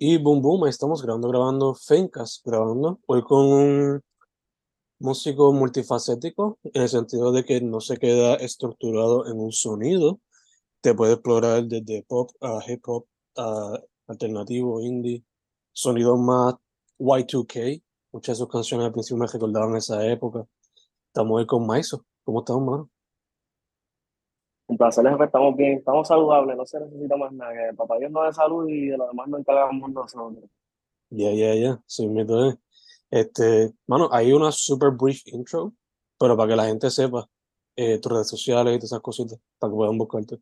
[0.00, 3.00] Y boom, boom, ahí estamos grabando, grabando, Fencas, grabando.
[3.06, 4.00] Hoy con un
[5.00, 10.20] músico multifacético, en el sentido de que no se queda estructurado en un sonido.
[10.80, 13.06] Te puede explorar desde pop a hip hop,
[13.36, 15.24] a alternativo, indie,
[15.72, 16.54] sonidos más
[17.00, 17.82] Y2K.
[18.12, 20.46] Muchas de sus canciones al principio me recordaban esa época.
[21.08, 22.04] Estamos hoy con Maiso.
[22.22, 22.90] ¿Cómo estamos, mano?
[24.68, 28.10] Un placer, jefe, estamos bien, estamos saludables, no se necesita más nada, que papá Dios
[28.10, 30.44] nos dé salud y de lo demás nos encargamos nosotros.
[31.08, 32.26] Ya, ya, ya, sí, me
[33.10, 35.72] Este, mano, hay una super brief intro,
[36.18, 37.26] pero para que la gente sepa
[37.76, 40.36] eh, tus redes sociales y todas esas cositas, para que puedan buscarte.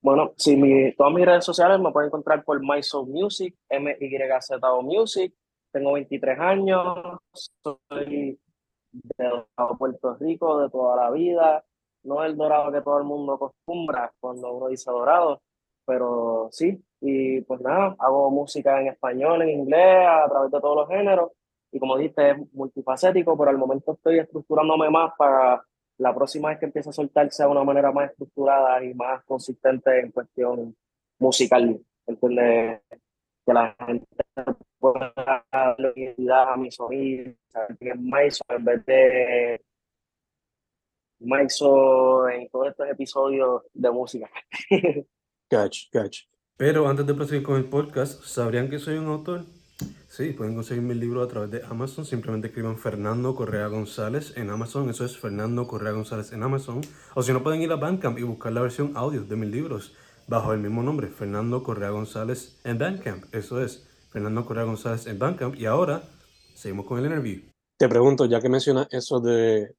[0.00, 5.34] Bueno, sí, mi, todas mis redes sociales me pueden encontrar por MySoul Music, M-Y-Z-O Music.
[5.70, 7.18] Tengo 23 años,
[7.62, 8.40] soy
[8.90, 9.44] de
[9.78, 11.62] Puerto Rico de toda la vida
[12.04, 15.40] no el dorado que todo el mundo acostumbra cuando uno dice dorado,
[15.84, 20.76] pero sí, y pues nada, hago música en español, en inglés, a través de todos
[20.76, 21.32] los géneros,
[21.72, 25.64] y como dijiste, es multifacético, pero al momento estoy estructurándome más para
[25.98, 30.00] la próxima vez que empiece a soltarse de una manera más estructurada y más consistente
[30.00, 30.76] en cuestión
[31.18, 32.80] musical, ¿entiendes?
[33.46, 34.06] Que la gente
[34.78, 35.12] pueda
[35.50, 37.32] darle a mi sonido,
[37.78, 39.62] que es más en vez de
[41.24, 44.30] Maiso en todos estos episodios de música.
[45.48, 46.20] Catch, catch.
[46.56, 49.44] Pero antes de proseguir con el podcast, ¿sabrían que soy un autor?
[50.08, 52.04] Sí, pueden conseguir mi libro a través de Amazon.
[52.04, 54.88] Simplemente escriban Fernando Correa González en Amazon.
[54.88, 56.80] Eso es Fernando Correa González en Amazon.
[57.14, 59.94] O si no, pueden ir a Bandcamp y buscar la versión audio de mis libros
[60.26, 63.24] bajo el mismo nombre, Fernando Correa González en Bandcamp.
[63.34, 65.56] Eso es Fernando Correa González en Bandcamp.
[65.56, 66.02] Y ahora,
[66.54, 67.42] seguimos con el interview.
[67.78, 69.74] Te pregunto, ya que mencionas eso de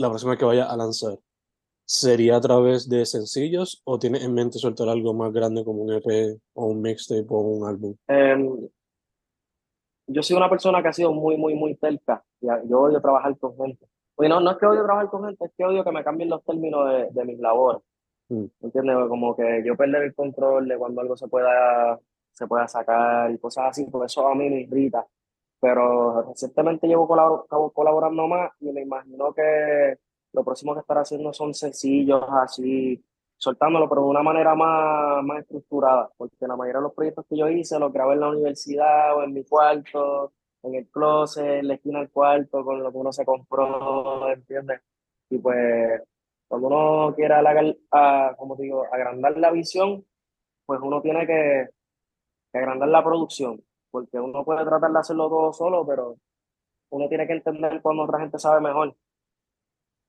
[0.00, 1.18] la próxima que vaya a lanzar,
[1.84, 5.92] ¿sería a través de sencillos o tienes en mente soltar algo más grande como un
[5.92, 7.94] EP o un mixtape o un álbum?
[8.08, 8.68] Em,
[10.06, 12.24] yo soy una persona que ha sido muy, muy, muy terca.
[12.40, 13.86] Yo odio trabajar con gente.
[14.16, 16.42] Bueno, no es que odio trabajar con gente, es que odio que me cambien los
[16.44, 17.82] términos de, de mis labores.
[18.28, 18.46] Mm.
[18.62, 18.96] ¿Entiendes?
[19.08, 21.98] Como que yo perder el control de cuando algo se pueda,
[22.32, 25.06] se pueda sacar y cosas así, porque eso a mí me irrita
[25.60, 27.06] pero recientemente llevo
[27.74, 29.98] colaborando más y me imagino que
[30.32, 33.04] lo próximo que estaré haciendo son sencillos, así,
[33.36, 37.36] soltándolo, pero de una manera más, más estructurada, porque la mayoría de los proyectos que
[37.36, 40.32] yo hice los grabé en la universidad o en mi cuarto,
[40.62, 44.80] en el closet, en la esquina del cuarto, con lo que uno se compró, ¿entiendes?
[45.30, 46.02] Y pues,
[46.48, 47.42] cuando uno quiera,
[48.36, 50.04] como digo, agrandar la visión,
[50.66, 51.68] pues uno tiene que,
[52.52, 56.16] que agrandar la producción porque uno puede tratar de hacerlo todo solo, pero
[56.90, 58.96] uno tiene que entender cuando otra gente sabe mejor.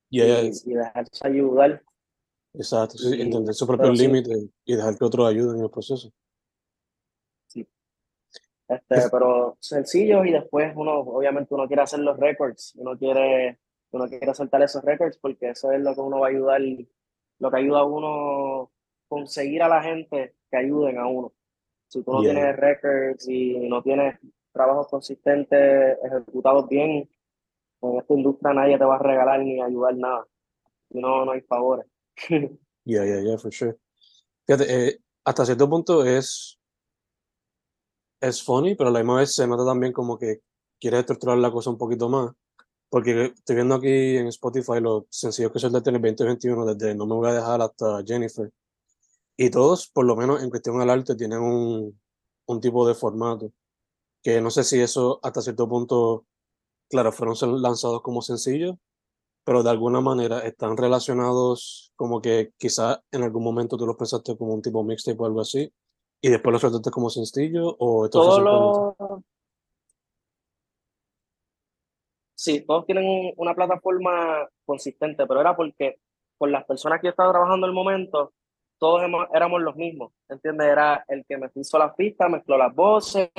[0.09, 1.84] y, dejarse ayudar.
[2.53, 6.12] Exacto, entender su propio límite y dejar que otros ayuden en el proceso.
[7.47, 7.66] Sí.
[8.68, 13.59] Este, pero sencillo y después uno, obviamente uno quiere hacer los records, uno quiere,
[13.91, 16.62] uno quiere soltar esos records porque eso es lo que uno va a ayudar,
[17.40, 18.72] lo que ayuda a uno
[19.08, 21.34] conseguir a la gente que ayuden a uno.
[21.91, 24.18] Si tú no tienes records y no tienes
[24.53, 27.09] trabajos consistentes ejecutados bien,
[27.81, 30.25] en esta industria nadie te va a regalar ni ayudar nada.
[30.91, 31.85] No, no hay favores.
[32.84, 33.78] Yeah, yeah, yeah, for sure.
[34.47, 36.59] Fíjate, eh, hasta cierto punto es,
[38.19, 40.41] es funny, pero a la misma vez se nota también como que
[40.79, 42.31] quieres estructurar la cosa un poquito más.
[42.90, 47.06] Porque estoy viendo aquí en Spotify los sencillos que sueltaste en el 2021, desde No
[47.06, 48.50] me voy a dejar hasta Jennifer.
[49.44, 52.00] Y todos, por lo menos en cuestión del arte, tienen un,
[52.46, 53.52] un tipo de formato.
[54.22, 56.28] Que no sé si eso hasta cierto punto,
[56.88, 58.75] claro, fueron lanzados como sencillos,
[59.44, 64.38] pero de alguna manera están relacionados como que quizá en algún momento tú los pensaste
[64.38, 65.73] como un tipo mixtape o algo así,
[66.22, 68.96] y después los soltaste como sencillo, o esto
[72.35, 75.97] Sí, todos tienen una plataforma consistente, pero era porque
[76.38, 78.34] con las personas que yo estaba trabajando en el momento,
[78.81, 80.67] todos éramos los mismos, ¿entiendes?
[80.67, 83.29] Era el que me hizo las pistas, mezcló las voces,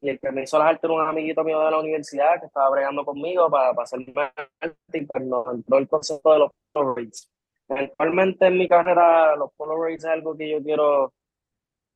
[0.00, 2.46] y el que me hizo las artes era un amiguito mío de la universidad que
[2.46, 6.50] estaba bregando conmigo para, para hacerme arte y pues nos entró el concepto de los
[6.72, 7.30] Polaroids.
[7.68, 11.12] Eventualmente en mi carrera los Polaroids es algo que yo quiero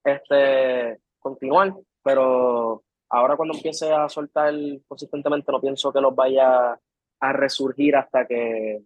[0.05, 1.73] este, continuar,
[2.05, 4.53] pero ahora cuando empiece a soltar
[4.87, 6.79] consistentemente no pienso que los vaya
[7.19, 8.83] a resurgir hasta que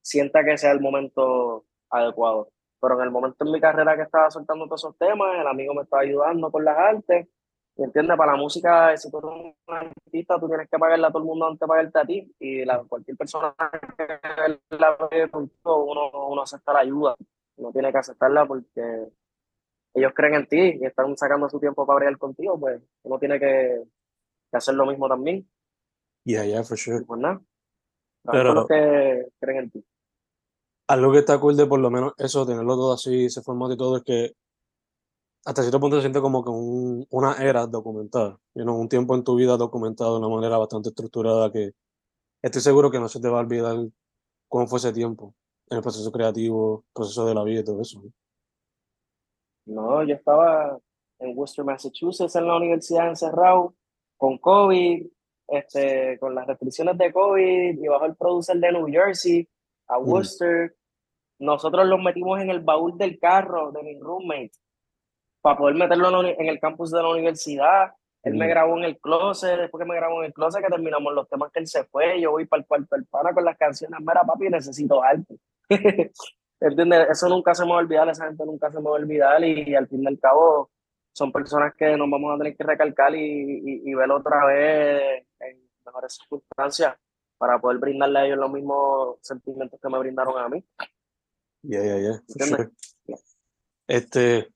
[0.00, 2.53] sienta que sea el momento adecuado.
[2.80, 5.74] Pero en el momento en mi carrera que estaba soltando todos esos temas, el amigo
[5.74, 7.28] me estaba ayudando con las artes.
[7.76, 11.10] Y entiende para la música, si tú eres un artista, tú tienes que pagarle a
[11.10, 12.34] todo el mundo antes de pagarte a ti.
[12.38, 13.54] Y la, cualquier persona
[13.96, 17.16] que la ve uno, uno acepta la ayuda.
[17.56, 19.08] No tiene que aceptarla porque
[19.94, 23.38] ellos creen en ti y están sacando su tiempo para brillar contigo, pues uno tiene
[23.38, 23.82] que,
[24.52, 25.48] hacer lo mismo también.
[26.24, 27.04] Yeah, yeah, for sure.
[27.04, 27.40] pues nada,
[28.24, 29.84] pero que creen en ti.
[30.86, 33.76] Algo que está cool de por lo menos eso, tenerlo todo así, ese formato y
[33.76, 34.32] todo, es que
[35.44, 39.24] hasta cierto punto se siente como que un, una era documentada, you un tiempo en
[39.24, 41.72] tu vida documentado de una manera bastante estructurada que
[42.42, 43.76] estoy seguro que no se te va a olvidar
[44.48, 45.34] cómo fue ese tiempo
[45.70, 48.02] en el proceso creativo, proceso de la vida y todo eso.
[49.66, 50.78] No, yo estaba
[51.18, 53.74] en Worcester, Massachusetts, en la universidad encerrado,
[54.16, 55.06] con COVID,
[55.48, 59.48] este, con las restricciones de COVID, y bajo el producer de New Jersey
[59.88, 60.08] a mm.
[60.08, 60.74] Worcester.
[61.38, 64.52] Nosotros los metimos en el baúl del carro de mi roommate
[65.40, 67.92] para poder meterlo en el campus de la universidad.
[68.22, 71.12] Él me grabó en el closet, después que me grabó en el closet, que terminamos
[71.12, 73.58] los temas que él se fue, yo voy para el cuarto del pana con las
[73.58, 75.36] canciones, mira papi, necesito arte.
[76.60, 77.10] ¿Entiendes?
[77.10, 79.44] Eso nunca se me va a olvidar, esa gente nunca se me va a olvidar
[79.44, 80.70] y, al fin y al cabo
[81.12, 85.68] son personas que nos vamos a tener que recalcar y, y, ver otra vez en
[85.84, 86.96] mejores circunstancias
[87.44, 90.64] para poder brindarle a ellos los mismos sentimientos que me brindaron a mí.
[91.60, 92.22] Ya, ya, ya.
[93.86, 94.48] Este,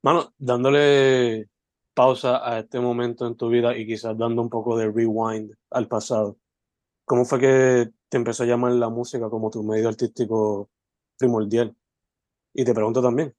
[0.00, 1.50] mano, dándole
[1.92, 5.88] pausa a este momento en tu vida y quizás dando un poco de rewind al
[5.88, 6.38] pasado,
[7.04, 10.70] ¿cómo fue que te empezó a llamar la música como tu medio artístico
[11.18, 11.76] primordial?
[12.54, 13.34] Y te pregunto también,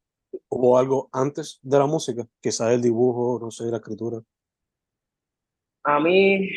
[0.50, 2.28] ¿hubo algo antes de la música?
[2.40, 4.22] Quizás el dibujo, no sé, la escritura.
[5.84, 6.48] A mí,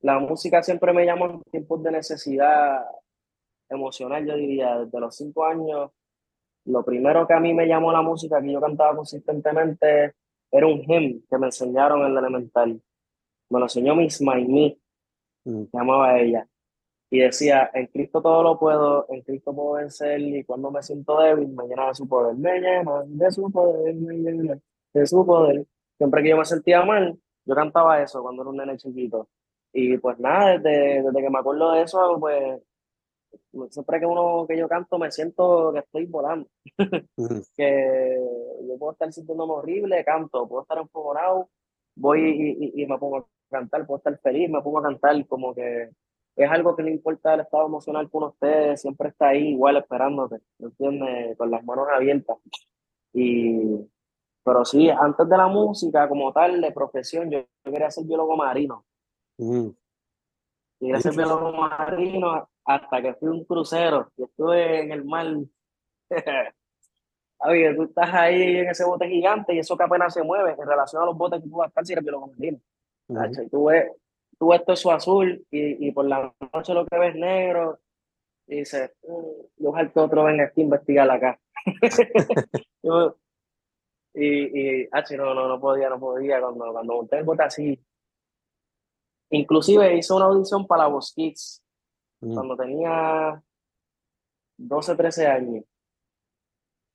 [0.00, 2.84] la música siempre me llamó en tiempos de necesidad
[3.68, 5.90] emocional, yo diría, desde los cinco años.
[6.64, 10.14] Lo primero que a mí me llamó la música, que yo cantaba consistentemente,
[10.50, 12.80] era un hymn que me enseñaron en el elemental.
[13.50, 14.78] Me lo enseñó Miss Maimí,
[15.44, 15.64] mm.
[15.72, 16.46] llamaba ella.
[17.10, 21.18] Y decía, en Cristo todo lo puedo, en Cristo puedo vencer, y cuando me siento
[21.20, 22.36] débil, me llena de su poder.
[22.36, 24.58] Me llena de su poder, me llena
[24.92, 25.66] de su poder.
[25.96, 29.28] Siempre que yo me sentía mal, yo cantaba eso cuando era un nene chiquito.
[29.72, 32.60] Y pues nada, desde, desde que me acuerdo de eso, pues
[33.70, 36.48] siempre que uno que yo canto me siento que estoy volando.
[37.56, 38.18] que
[38.66, 41.50] yo puedo estar sintiéndome horrible, canto, puedo estar enfogonado,
[41.96, 45.54] voy y, y, me pongo a cantar, puedo estar feliz, me pongo a cantar, como
[45.54, 45.90] que
[46.36, 49.76] es algo que no importa el estado emocional que uno esté, siempre está ahí igual
[49.76, 51.36] esperándote, ¿entiendes?
[51.36, 52.38] Con las manos abiertas.
[53.12, 53.88] Y,
[54.44, 58.84] pero sí, antes de la música como tal, de profesión, yo, quería ser biólogo marino.
[59.38, 59.68] Mm.
[60.78, 65.26] Quería ser biólogo marino hasta que fui un crucero y estuve en el mar.
[67.40, 70.66] Oye, tú estás ahí en ese bote gigante y eso que apenas se mueve en
[70.66, 72.58] relación a los botes que tú vas a estar si eres biólogo marino.
[73.50, 73.92] tú, ves,
[74.38, 77.78] tú ves todo eso azul y, y, por la noche lo que ves negro
[78.46, 81.38] y dices, mm, ojalá que otro venga aquí a investigar acá.
[84.14, 86.40] y, y H, no, no, no podía, no podía.
[86.40, 87.78] Cuando, cuando monté el bote así,
[89.30, 91.62] Inclusive hice una audición para Voz Kids
[92.20, 92.34] mm.
[92.34, 93.42] cuando tenía
[94.56, 95.64] 12, 13 años.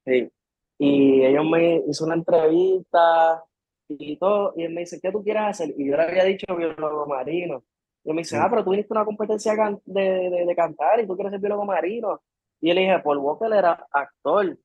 [0.05, 0.31] Sí.
[0.79, 3.43] Y ellos me hizo una entrevista
[3.87, 5.73] y todo, y él me dice, ¿qué tú quieres hacer?
[5.77, 7.63] Y yo le había dicho biólogo marino.
[8.03, 9.53] Y él me dice, ah, pero tú viniste a una competencia
[9.85, 12.21] de, de, de, cantar y tú quieres ser biólogo marino.
[12.59, 14.57] Y yo le dije, Paul Walker era actor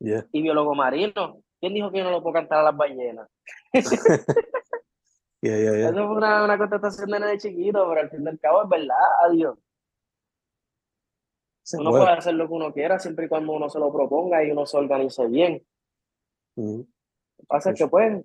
[0.00, 1.42] y biólogo marino.
[1.60, 3.28] ¿Quién dijo que yo no lo puedo cantar a las ballenas?
[5.40, 8.96] Eso fue una, una contestación de nene chiquito, pero al fin del cabo es verdad,
[9.24, 9.58] adiós.
[11.74, 12.10] uno puede.
[12.10, 14.76] hacer lo que uno quiera siempre y cuando uno se lo proponga y uno se
[14.76, 15.64] organice bien.
[16.56, 16.84] Lo
[17.36, 18.24] que pasa es que, pues,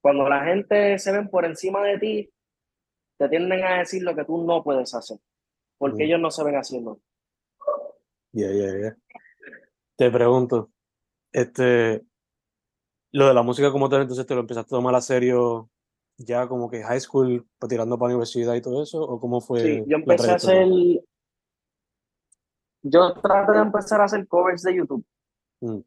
[0.00, 2.32] cuando la gente se ven por encima de ti,
[3.18, 5.18] te tienden a decir lo que tú no puedes hacer,
[5.78, 7.00] porque ellos no se ven haciendo.
[8.30, 8.96] Ya, ya, ya.
[9.96, 10.70] Te pregunto,
[11.32, 12.02] este,
[13.10, 15.71] lo de la música como tal, entonces te lo empezaste a tomar a serio
[16.24, 19.02] ya como que high school, pues, tirando para universidad y todo eso?
[19.02, 19.60] ¿O cómo fue?
[19.60, 20.68] Sí, yo empecé a hacer.
[22.82, 25.04] Yo traté de empezar a hacer covers de YouTube.
[25.60, 25.78] Mm.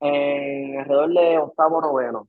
[0.00, 2.28] En alrededor de octavo, noveno.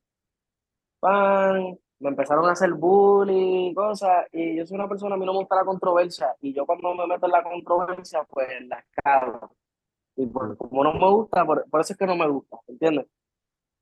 [1.00, 5.34] Pan, me empezaron a hacer bullying, cosas, y yo soy una persona, a mí no
[5.34, 9.52] me gusta la controversia, y yo cuando me meto en la controversia, pues la escalo.
[10.16, 13.06] Y pues, como no me gusta, por, por, eso es que no me gusta, ¿entiendes?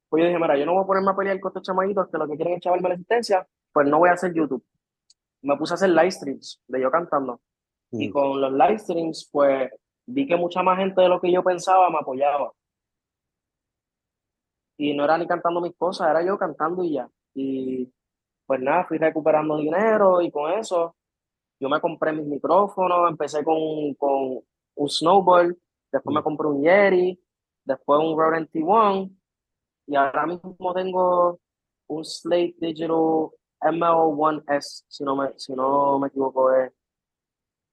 [0.10, 2.18] Pues yo dije, mira, yo no voy a ponerme a pelear con estos chamaditos que
[2.18, 4.64] lo que quieren es chavarme la existencia, pues no voy a hacer YouTube.
[5.42, 7.42] Me puse a hacer live streams de yo cantando.
[7.92, 8.12] Y mm.
[8.12, 9.72] con los live streams, pues
[10.06, 12.52] vi que mucha más gente de lo que yo pensaba me apoyaba.
[14.78, 17.10] Y no era ni cantando mis cosas, era yo cantando y ya.
[17.34, 17.92] Y
[18.46, 20.96] pues nada, fui recuperando dinero y con eso
[21.60, 24.40] yo me compré mis micrófonos, empecé con, con
[24.76, 25.56] un snowboard,
[25.92, 26.24] después me mm.
[26.24, 27.22] compré un Yeti,
[27.66, 29.16] después un Rode NT1
[29.88, 31.40] y ahora mismo tengo
[31.88, 33.32] un Slate Digital
[33.62, 36.72] ML1S, si no me, si no me equivoco, es,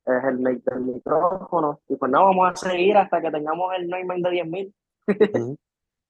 [0.06, 1.80] es el make del micrófono.
[1.88, 4.74] Y pues no, vamos a seguir hasta que tengamos el Neumann de 10.000.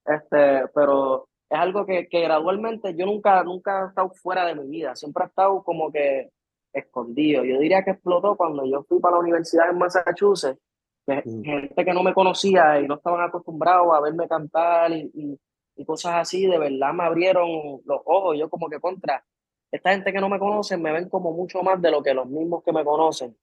[0.06, 4.68] este, pero es algo que, que, gradualmente yo nunca, nunca he estado fuera de mi
[4.68, 6.30] vida, siempre he estado como que
[6.73, 7.45] escondido.
[7.45, 10.61] Yo diría que explotó cuando yo fui para la universidad en Massachusetts,
[11.06, 15.40] que gente que no me conocía y no estaban acostumbrados a verme cantar y, y,
[15.76, 18.37] y cosas así, de verdad me abrieron los ojos.
[18.38, 19.25] Yo como que contra,
[19.70, 22.26] esta gente que no me conoce me ven como mucho más de lo que los
[22.26, 23.37] mismos que me conocen.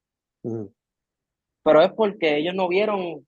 [1.64, 3.26] Pero es porque ellos no vieron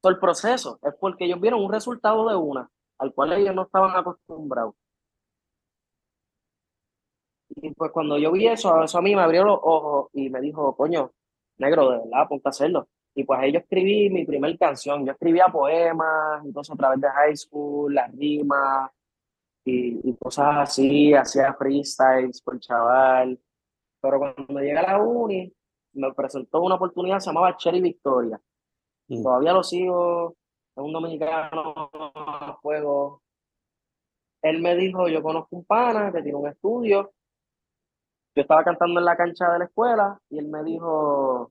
[0.00, 3.62] todo el proceso, es porque ellos vieron un resultado de una, al cual ellos no
[3.62, 4.74] estaban acostumbrados.
[7.48, 10.40] Y pues cuando yo vi eso, eso a mí me abrió los ojos y me
[10.40, 11.10] dijo, coño,
[11.56, 12.88] negro, de verdad, ponte a hacerlo.
[13.14, 15.04] Y pues ahí yo escribí mi primer canción.
[15.04, 18.90] Yo escribía poemas, entonces a través de high school, las rimas,
[19.68, 23.38] y, cosas así, hacía freestyles por chaval.
[24.00, 25.52] Pero cuando llegué a la uni,
[25.94, 28.40] me presentó una oportunidad, se llamaba Cherry Victoria.
[29.08, 29.22] Mm.
[29.22, 30.36] Todavía lo sigo,
[30.76, 31.90] es un dominicano,
[32.62, 33.22] juego.
[34.42, 37.12] Él me dijo, yo conozco un pana que tiene un estudio.
[38.34, 41.50] Yo estaba cantando en la cancha de la escuela y él me dijo,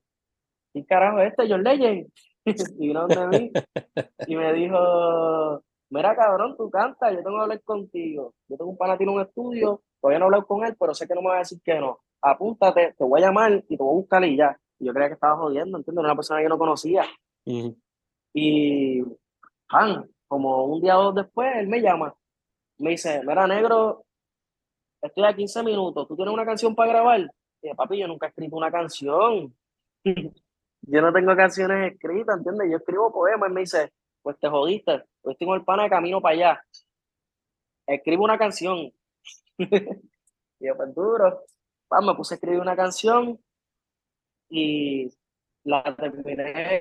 [0.72, 2.10] ¿qué carajo es este, John Legend?
[2.78, 3.52] y vino donde mí
[4.26, 8.34] y me dijo, mira cabrón, tú cantas, yo tengo que hablar contigo.
[8.48, 11.06] Yo tengo un pana tiene un estudio, todavía no he hablado con él, pero sé
[11.06, 12.00] que no me va a decir que no.
[12.20, 14.58] Apúntate, te voy a llamar y te voy a buscar y ya.
[14.78, 16.02] Y yo creía que estaba jodiendo, ¿entiendes?
[16.02, 17.04] Era una persona que no conocía.
[18.34, 19.02] Y,
[20.26, 22.14] como un día o dos después, él me llama.
[22.78, 24.04] Me dice, mira, negro,
[25.02, 27.20] estoy a 15 minutos, ¿tú tienes una canción para grabar?
[27.20, 27.28] Y
[27.62, 29.54] dije, papi, yo nunca he escrito una canción.
[30.82, 32.70] yo no tengo canciones escritas, ¿entiendes?
[32.70, 33.50] Yo escribo poemas.
[33.50, 36.64] Y me dice, pues te jodiste, pues tengo el pana de camino para allá.
[37.86, 38.92] Escribo una canción.
[39.58, 41.44] y yo, pues duro.
[42.02, 43.38] me puse a escribir una canción
[44.50, 45.10] y
[45.64, 46.78] la terminé.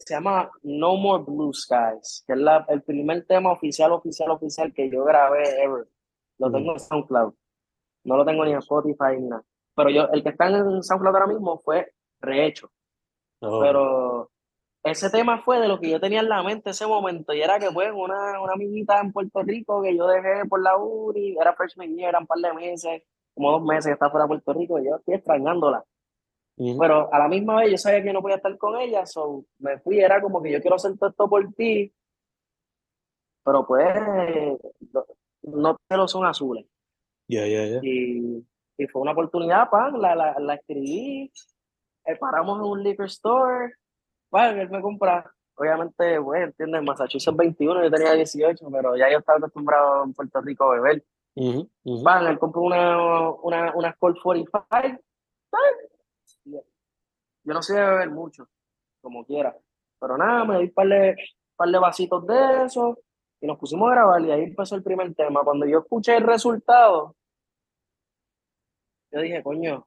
[0.00, 4.72] Se llama No More Blue Skies, que es la, el primer tema oficial, oficial, oficial
[4.72, 5.86] que yo grabé ever.
[6.38, 7.34] Lo tengo en SoundCloud.
[8.04, 9.44] No lo tengo ni en Spotify ni nada.
[9.74, 12.70] Pero yo, el que está en SoundCloud ahora mismo fue rehecho.
[13.40, 13.60] Oh.
[13.60, 14.31] Pero
[14.84, 17.58] ese tema fue de lo que yo tenía en la mente ese momento, y era
[17.58, 21.54] que pues una, una amiguita en Puerto Rico que yo dejé por la uni, era
[21.54, 23.02] freshman year, eran un par de meses,
[23.34, 25.84] como dos meses que estaba fuera de Puerto Rico, y yo estoy extrañándola.
[26.56, 29.78] Pero a la misma vez yo sabía que no podía estar con ella, so me
[29.78, 31.92] fui, era como que yo quiero hacer todo esto por ti,
[33.44, 33.94] pero pues
[35.42, 36.66] no te lo son azules.
[37.26, 37.80] Yeah, yeah, yeah.
[37.82, 38.44] Y,
[38.76, 41.32] y fue una oportunidad, pan, la, la, la escribí,
[42.04, 43.74] eh, paramos en un liquor store,
[44.32, 46.82] bueno, él me compra, obviamente, bueno, ¿entiendes?
[46.82, 51.04] Massachusetts 21, yo tenía 18, pero ya yo estaba acostumbrado en Puerto Rico a beber.
[51.34, 54.98] Uh él compró una, una, una Colt 45.
[57.44, 58.48] Yo no sé beber mucho,
[59.02, 59.54] como quiera.
[60.00, 61.16] Pero nada, me di un par de,
[61.54, 62.98] par de vasitos de eso
[63.40, 65.44] y nos pusimos a grabar y ahí empezó el primer tema.
[65.44, 67.16] Cuando yo escuché el resultado,
[69.10, 69.86] yo dije, coño,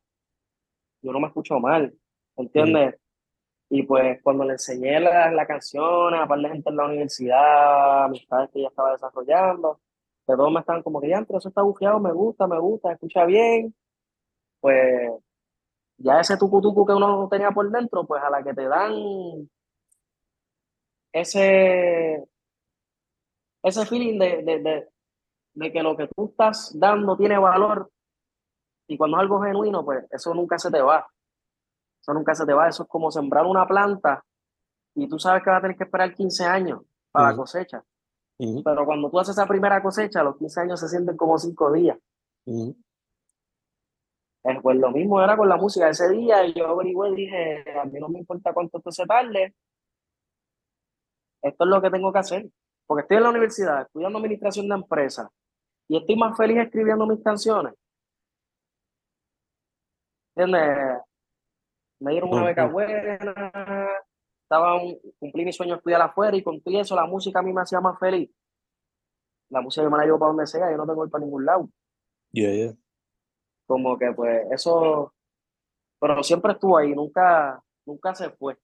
[1.01, 1.97] yo no me escucho mal,
[2.35, 2.95] ¿entiendes?
[3.69, 8.05] Y pues cuando le enseñé la, la canción a par de gente en la universidad,
[8.05, 9.79] amistades que ya estaba desarrollando,
[10.27, 12.91] que todos me estaban como que ya, pero eso está bufiado, me gusta, me gusta,
[12.93, 13.75] escucha bien,
[14.61, 15.11] pues
[15.97, 18.93] ya ese tucu tucu que uno tenía por dentro, pues a la que te dan
[21.13, 22.25] ese,
[23.63, 24.87] ese feeling de, de, de,
[25.55, 27.91] de que lo que tú estás dando tiene valor
[28.87, 31.07] y cuando es algo genuino, pues eso nunca se te va.
[32.05, 32.69] Eso nunca se te va.
[32.69, 34.23] Eso es como sembrar una planta
[34.93, 36.81] y tú sabes que vas a tener que esperar 15 años
[37.11, 37.83] para la cosecha.
[38.37, 41.97] Pero cuando tú haces esa primera cosecha, los 15 años se sienten como 5 días.
[44.61, 45.89] pues lo mismo era con la música.
[45.89, 49.55] Ese día yo averigué y dije, a mí no me importa cuánto esto se tarde.
[51.41, 52.47] Esto es lo que tengo que hacer.
[52.85, 55.27] Porque estoy en la universidad estudiando administración de empresas
[55.87, 57.73] y estoy más feliz escribiendo mis canciones.
[60.35, 61.01] ¿Entiendes?
[62.05, 63.17] Me dieron una beca buena,
[64.43, 64.79] estaba
[65.17, 67.61] cumplí mi sueño de estudiar afuera y con todo eso la música a mí me
[67.61, 68.29] hacía más feliz.
[69.49, 71.67] La música me la llevo para donde sea, yo no tengo ir para ningún lado.
[72.31, 72.73] Yeah, yeah.
[73.65, 75.13] Como que pues eso,
[75.99, 78.55] pero siempre estuvo ahí, nunca, nunca se fue.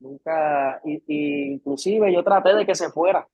[0.00, 3.28] Nunca, y, inclusive yo traté de que se fuera.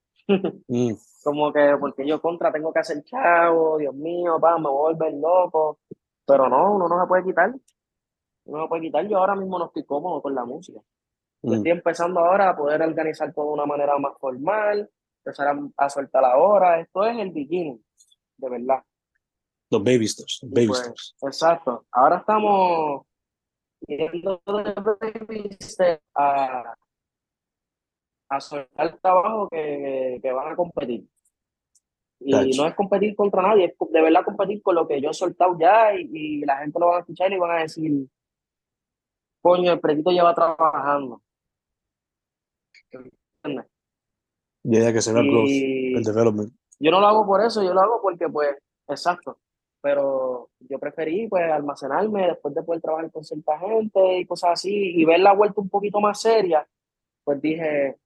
[0.68, 0.92] Mm.
[1.24, 4.96] Como que porque yo contra tengo que hacer chavo, Dios mío, pa, me voy a
[4.96, 5.78] volver loco.
[6.26, 7.54] Pero no, uno no se puede quitar
[8.50, 9.06] no me puede quitar.
[9.06, 10.80] Yo ahora mismo no estoy cómodo con la música.
[11.42, 11.54] Mm.
[11.54, 14.90] Estoy empezando ahora a poder organizar todo de una manera más formal,
[15.24, 16.80] empezar a, soltar la hora.
[16.80, 17.82] Esto es el beginning,
[18.36, 18.82] de verdad.
[19.70, 20.40] Los baby steps.
[20.42, 21.86] Baby pues, Exacto.
[21.92, 23.02] Ahora estamos
[23.86, 25.56] yendo de baby
[26.14, 26.74] a,
[28.28, 31.06] a soltar el trabajo que, que van a competir.
[32.20, 35.14] Y no es competir contra nadie, es de verdad competir con lo que yo he
[35.14, 38.06] soltado ya y, la gente lo va a escuchar y van a decir,
[39.40, 41.22] coño, el predito lleva trabajando.
[44.62, 46.52] Ya, que se vea el development.
[46.78, 48.56] Yo no lo hago por eso, yo lo hago porque, pues,
[48.88, 49.38] exacto.
[49.82, 55.00] Pero yo preferí, pues, almacenarme después de poder trabajar con cierta gente y cosas así
[55.00, 56.66] y ver la vuelta un poquito más seria.
[57.24, 57.96] Pues dije,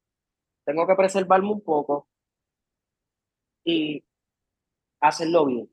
[0.65, 2.07] tengo que preservarme un poco
[3.65, 4.05] y
[5.01, 5.71] hacerlo bien.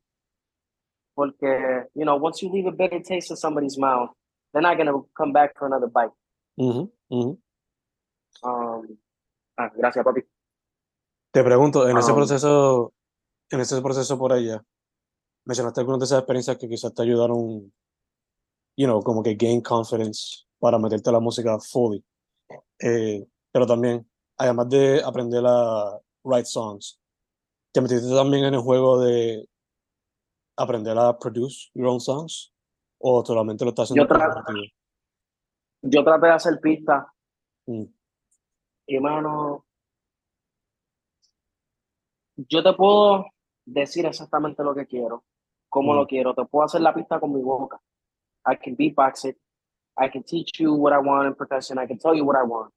[1.13, 4.11] Porque, you know, once you leave a better taste in somebody's mouth,
[4.51, 6.11] they're not going to come back for another bite.
[8.43, 8.97] Um,
[9.57, 10.21] ah, gracias, papi.
[11.31, 12.93] Te pregunto, en ese um, proceso,
[13.49, 14.63] en ese proceso por allá,
[15.45, 17.71] mencionaste algunas de esas experiencias que quizás te ayudaron,
[18.75, 22.03] you know, como que gain confidence para meterte a la música fully.
[22.79, 27.01] Eh, pero también, además de aprender a write songs,
[27.73, 29.47] ¿Te metiste también en el juego de
[30.57, 32.51] aprender a produce your own songs?
[33.01, 34.13] ¿O solamente lo estás haciendo?
[34.13, 34.73] Yo, traté,
[35.81, 37.05] yo traté de hacer pistas.
[37.65, 37.83] Mm.
[38.87, 39.65] Y mano,
[42.35, 43.25] yo te puedo
[43.65, 45.23] decir exactamente lo que quiero,
[45.69, 46.07] cómo lo mm.
[46.07, 46.33] quiero.
[46.33, 47.81] Te puedo hacer la pista con mi boca.
[48.45, 49.37] I can beatbox it.
[49.97, 51.77] I can teach you what I want in percussion.
[51.77, 52.73] I can tell you what I want.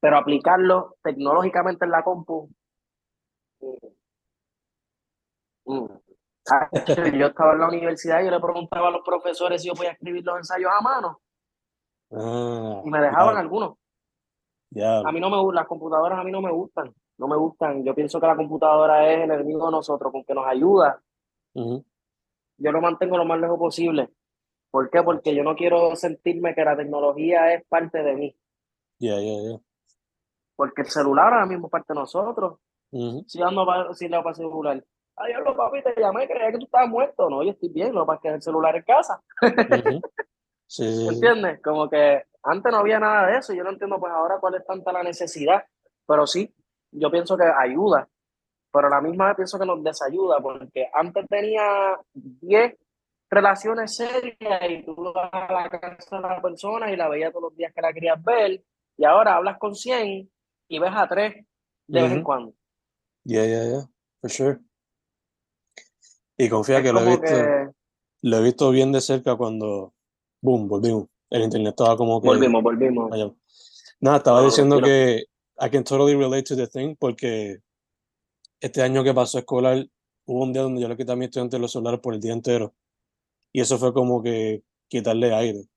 [0.00, 2.48] Pero aplicarlo tecnológicamente en la compu,
[5.66, 6.09] Mm.
[7.18, 9.92] Yo estaba en la universidad y yo le preguntaba a los profesores si yo podía
[9.92, 11.20] escribir los ensayos a mano.
[12.12, 13.74] Ah, y me dejaban algunos.
[14.76, 16.94] A mí no me gustan, las computadoras a mí no me gustan.
[17.18, 17.84] No me gustan.
[17.84, 21.02] Yo pienso que la computadora es el enemigo de nosotros, con que nos ayuda.
[21.54, 24.10] Yo lo mantengo lo más lejos posible.
[24.70, 25.02] ¿Por qué?
[25.02, 28.36] Porque yo no quiero sentirme que la tecnología es parte de mí.
[28.98, 29.58] Yeah, yeah,
[30.54, 32.58] Porque el celular ahora mismo es parte de nosotros.
[33.26, 34.84] Si ando si le va a celular,
[35.22, 37.28] Ay, lo papi, te llamé, creía que tú estabas muerto.
[37.28, 39.22] No, yo estoy bien, lo que pasa es que el celular en casa.
[40.66, 41.60] sí, ¿Entiendes?
[41.62, 43.52] Como que antes no había nada de eso.
[43.52, 45.62] Yo no entiendo, pues ahora cuál es tanta la necesidad.
[46.06, 46.50] Pero sí,
[46.90, 48.08] yo pienso que ayuda.
[48.72, 52.76] Pero a la misma vez pienso que nos desayuda, porque antes tenía 10
[53.28, 57.50] relaciones serias y tú vas a la casa de la persona y la veías todos
[57.50, 58.62] los días que la querías ver.
[58.96, 60.30] Y ahora hablas con 100
[60.68, 61.44] y ves a 3
[61.88, 62.54] de vez en cuando.
[63.24, 63.82] Yeah, yeah, yeah,
[64.20, 64.60] for sure.
[66.40, 67.74] Y confía que lo he visto.
[68.22, 69.92] Lo he visto bien de cerca cuando.
[70.40, 71.08] Boom, volvimos.
[71.28, 72.28] El internet estaba como que.
[72.28, 73.10] Volvimos, volvimos.
[74.00, 75.26] Nada, estaba diciendo que
[75.60, 77.58] I can totally relate to the thing porque
[78.58, 79.86] este año que pasó escolar
[80.24, 82.32] hubo un día donde yo le quité a mi estudiante los celulares por el día
[82.32, 82.74] entero.
[83.52, 85.68] Y eso fue como que quitarle aire.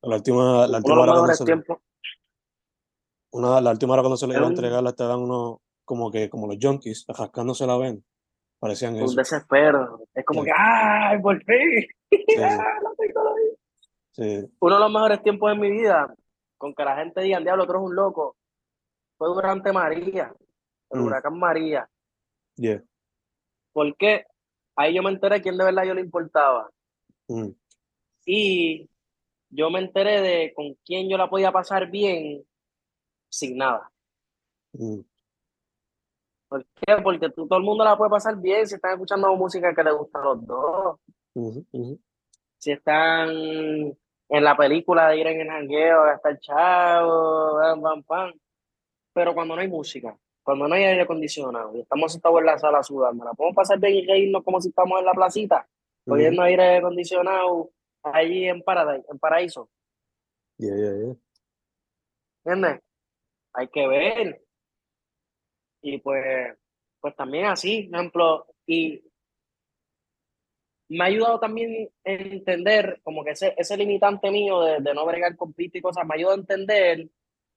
[0.00, 1.44] La última, la última hora cuando se,
[3.32, 6.30] una, la última hora cuando se le iba a entregar la estaban uno como que
[6.30, 8.02] como los junkies, rascándose la ven
[8.58, 10.00] Parecían un desespero.
[10.14, 11.86] Es como que, ¡ay, por fin!
[14.10, 14.44] Sí.
[14.58, 16.12] Uno de los mejores tiempos de mi vida,
[16.56, 18.34] con que la gente diga, diablo, otro es un loco,
[19.16, 20.34] fue durante María,
[20.90, 21.04] el mm.
[21.04, 21.88] huracán María.
[22.56, 22.82] Yeah.
[23.72, 24.24] Porque
[24.74, 26.68] ahí yo me enteré quién de verdad yo le importaba.
[27.28, 27.50] Mm.
[28.26, 28.90] Y
[29.50, 32.44] yo me enteré de con quién yo la podía pasar bien
[33.28, 33.88] sin nada.
[34.72, 35.00] Mm.
[36.48, 36.96] ¿Por qué?
[37.02, 39.94] Porque tú, todo el mundo la puede pasar bien si están escuchando música que les
[39.94, 41.00] gusta a los dos.
[42.58, 48.32] Si están en la película de ir en el jangueo, gastar chavo, pam, pam, pam.
[49.12, 52.58] Pero cuando no hay música, cuando no hay aire acondicionado y estamos sentados en la
[52.58, 55.68] sala sudando, ¿la podemos pasar bien y reírnos como si estamos en la placita?
[56.06, 57.70] Oyendo aire acondicionado
[58.02, 59.68] allí en, Paradise, en Paraíso.
[60.56, 61.16] Yeah, yeah, yeah.
[62.44, 62.80] ¿Entiendes?
[63.52, 64.47] Hay que ver
[65.80, 66.56] y pues,
[67.00, 69.02] pues también así, ejemplo, y
[70.88, 75.04] me ha ayudado también a entender como que ese, ese limitante mío de, de no
[75.04, 77.08] bregar con pistas y cosas, me ayuda a entender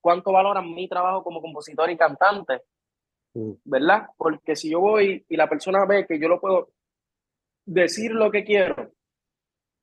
[0.01, 2.63] cuánto valoran mi trabajo como compositor y cantante,
[3.33, 3.51] mm.
[3.63, 4.07] ¿verdad?
[4.17, 6.71] Porque si yo voy y la persona ve que yo lo puedo
[7.65, 8.91] decir lo que quiero,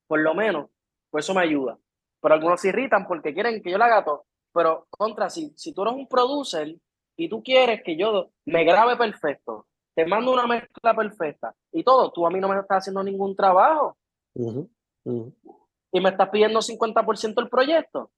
[0.07, 0.69] por lo menos,
[1.09, 1.77] pues eso me ayuda.
[2.21, 4.25] Pero algunos se irritan porque quieren que yo la haga todo.
[4.53, 6.75] Pero contra, si, si tú eres un producer
[7.19, 12.13] y tú quieres que yo me grabe perfecto, te mando una mezcla perfecta y todo,
[12.13, 13.97] tú a mí no me estás haciendo ningún trabajo.
[14.33, 18.09] Y me estás pidiendo 50% del proyecto.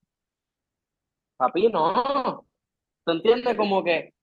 [1.36, 2.46] Papi, no.
[3.04, 3.56] ¿Tú entiendes?
[3.56, 4.14] Como que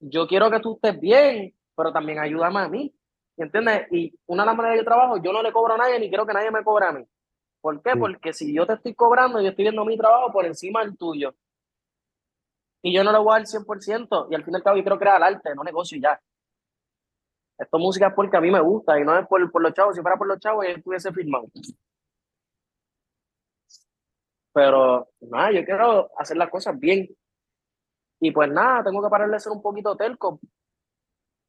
[0.00, 2.92] yo quiero que tú estés bien, pero también ayúdame a mí.
[3.36, 3.86] ¿Entiendes?
[3.92, 6.26] Y una de las maneras de trabajo, yo no le cobro a nadie ni quiero
[6.26, 7.04] que nadie me cobre a mí.
[7.60, 7.92] ¿Por qué?
[7.96, 11.32] Porque si yo te estoy cobrando, yo estoy viendo mi trabajo por encima del tuyo.
[12.86, 14.28] Y yo no le voy a dar el 100%.
[14.30, 16.20] Y al fin y al cabo yo quiero crear arte, no negocio y ya.
[17.58, 19.96] Esto música es porque a mí me gusta y no es por, por los chavos.
[19.96, 21.46] Si fuera por los chavos, yo estuviese firmado.
[24.52, 27.08] Pero nada, yo quiero hacer las cosas bien.
[28.20, 30.38] Y pues nada, tengo que parar de ser un poquito telco.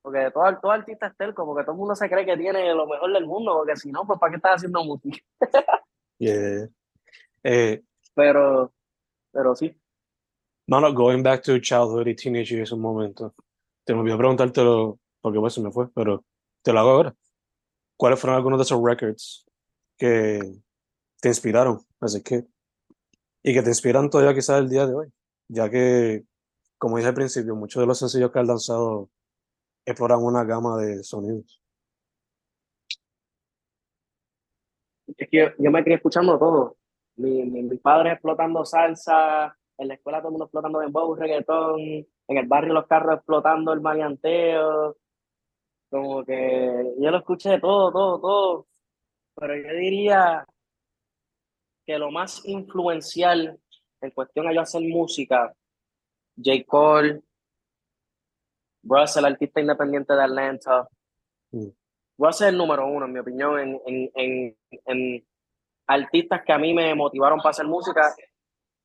[0.01, 2.87] Porque todo, todo artista es telco, porque todo el mundo se cree que tiene lo
[2.87, 5.19] mejor del mundo, porque si no, pues ¿para qué estás haciendo música?
[6.17, 6.67] yeah.
[7.43, 7.83] Eh,
[8.15, 8.73] pero,
[9.31, 9.79] pero sí.
[10.67, 13.33] No, no, going back to childhood y teenage years un momento.
[13.85, 16.25] Te me olvidó preguntártelo porque pues se me fue, pero
[16.61, 17.15] te lo hago ahora.
[17.95, 19.45] ¿Cuáles fueron algunos de esos records
[19.97, 20.39] que
[21.21, 22.43] te inspiraron as a kid?
[23.43, 25.07] Y que te inspiran todavía quizás el día de hoy,
[25.47, 26.25] ya que,
[26.77, 29.09] como dije al principio, muchos de los sencillos que has lanzado
[29.85, 31.61] exploran una gama de sonidos.
[35.15, 36.75] Es que yo, me quedé escuchando todo.
[37.15, 41.79] Mi, mi, mi, padre explotando salsa, en la escuela todo el mundo explotando dembow, reggaetón,
[41.79, 44.97] en el barrio los carros explotando el marianteo.
[45.89, 48.67] Como que yo lo escuché todo, todo, todo.
[49.35, 50.45] Pero yo diría
[51.85, 53.59] que lo más influencial
[54.01, 55.53] en cuestión a yo hacer música,
[56.35, 56.63] J.
[56.65, 57.21] Cole,
[58.83, 60.87] Russell, el artista independiente de Atlanta.
[61.51, 61.67] Mm.
[62.17, 65.27] Russell es el número uno, en mi opinión, en, en, en, en,
[65.85, 68.13] artistas que a mí me motivaron para hacer música.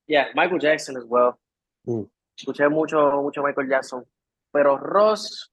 [0.07, 1.37] Yeah, Michael Jackson as well.
[1.85, 2.05] Mm.
[2.37, 4.05] Escuché mucho, mucho Michael Jackson.
[4.51, 5.51] Pero Ross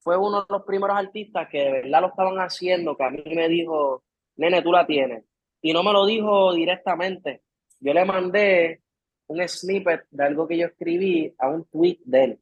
[0.00, 3.22] fue uno de los primeros artistas que de verdad lo estaban haciendo, que a mí
[3.26, 4.02] me dijo,
[4.36, 5.24] nene, tú la tienes.
[5.60, 7.42] Y no me lo dijo directamente.
[7.80, 8.82] Yo le mandé
[9.28, 12.40] un snippet de algo que yo escribí a un tweet de él.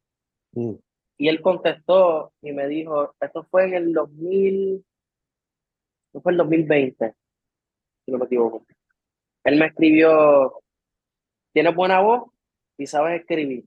[0.53, 0.75] Mm.
[1.19, 4.85] Y él contestó y me dijo, esto fue en el 2000,
[6.07, 7.15] esto fue el 2020,
[8.05, 8.67] si no me equivoco.
[9.45, 10.61] Él me escribió,
[11.57, 12.31] tienes buena voz
[12.77, 13.65] y sabes escribir.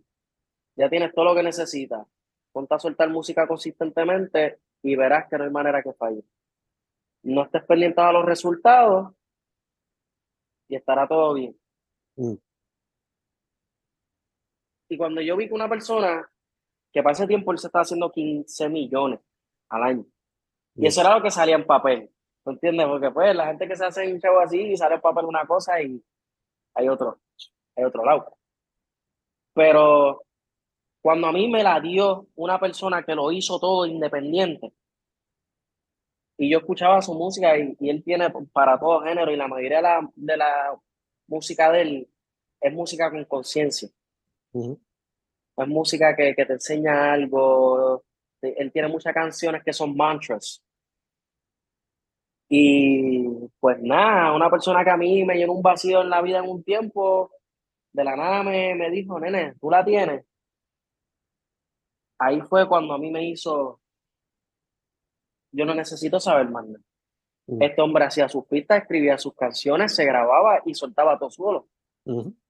[0.75, 2.05] Ya tienes todo lo que necesitas.
[2.51, 6.23] Ponte a soltar música consistentemente y verás que no hay manera que falle.
[7.23, 9.11] No estés pendiente a los resultados
[10.67, 11.59] y estará todo bien.
[12.15, 12.35] Mm.
[14.89, 16.29] Y cuando yo vi que una persona
[16.93, 19.19] que para ese tiempo él se estaba haciendo 15 millones
[19.67, 20.05] al año.
[20.75, 22.11] Y eso era lo que salía en papel.
[22.43, 22.85] ¿tú entiendes?
[22.85, 25.47] Porque pues la gente que se hace un chavo así y sale en papel una
[25.47, 25.99] cosa y
[26.75, 27.19] hay otro,
[27.79, 28.37] hay otro lado.
[29.53, 30.23] Pero
[31.01, 34.73] cuando a mí me la dio una persona que lo hizo todo independiente,
[36.37, 39.83] y yo escuchaba su música y, él tiene para todo género y la mayoría de
[39.83, 40.79] la, de la
[41.27, 42.09] música de él
[42.61, 43.89] es música con conciencia
[45.63, 48.03] es música que, que te enseña algo.
[48.41, 50.63] Él tiene muchas canciones que son mantras.
[52.47, 53.27] Y
[53.59, 56.49] pues nada, una persona que a mí me llenó un vacío en la vida en
[56.49, 57.31] un tiempo,
[57.91, 60.25] de la nada me, me dijo, nene, tú la tienes.
[62.19, 63.79] Ahí fue cuando a mí me hizo,
[65.51, 66.83] yo no necesito saber más nada.
[67.61, 71.67] Este hombre hacía sus pistas, escribía sus canciones, se grababa y soltaba todo solo.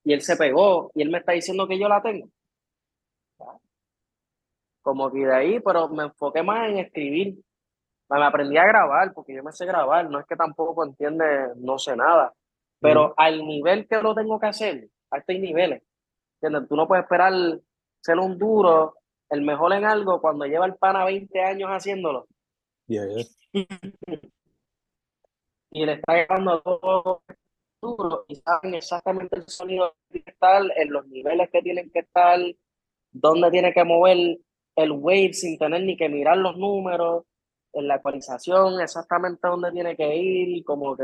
[0.03, 2.29] Y él se pegó y él me está diciendo que yo la tengo
[4.89, 7.37] como que de ahí, pero me enfoqué más en escribir.
[8.09, 11.25] Me aprendí a grabar, porque yo me sé grabar, no es que tampoco entiende,
[11.57, 12.33] no sé nada,
[12.79, 15.83] pero al nivel que lo tengo que hacer, a estos niveles,
[16.41, 16.69] ¿entiendes?
[16.69, 17.33] Tú no puedes esperar
[18.01, 18.95] ser un duro,
[19.29, 22.27] el mejor en algo, cuando lleva el pana 20 años haciéndolo.
[25.71, 27.21] y le está llevando todo
[27.81, 32.39] duro y saben exactamente el sonido que estar, en los niveles que tienen que estar,
[33.11, 34.39] dónde tiene que mover
[34.75, 37.25] el wave sin tener ni que mirar los números,
[37.73, 41.03] en la actualización exactamente dónde tiene que ir, como que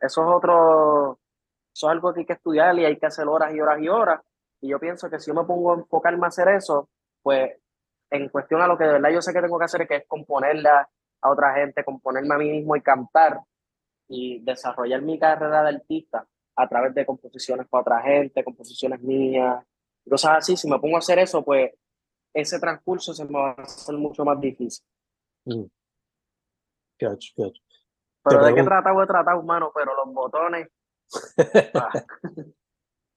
[0.00, 1.18] eso es otro,
[1.72, 3.88] eso es algo que hay que estudiar y hay que hacer horas y horas y
[3.88, 4.20] horas.
[4.60, 6.88] Y yo pienso que si yo me pongo a enfocarme a hacer eso,
[7.22, 7.58] pues
[8.10, 10.06] en cuestión a lo que de verdad yo sé que tengo que hacer, que es
[10.06, 10.88] componerle a,
[11.24, 13.40] otra gente, componerme a mí mismo y cantar
[14.08, 19.64] y desarrollar mi carrera de artista a través de composiciones para otra gente, composiciones mías,
[20.08, 20.56] cosas así.
[20.56, 21.72] Si me pongo a hacer eso, pues
[22.34, 24.84] ese transcurso se me va a hacer mucho más difícil.
[25.44, 25.64] Mm.
[28.24, 30.68] Pero de qué tratado he tratado, humano, pero los botones.
[31.74, 31.90] Ah.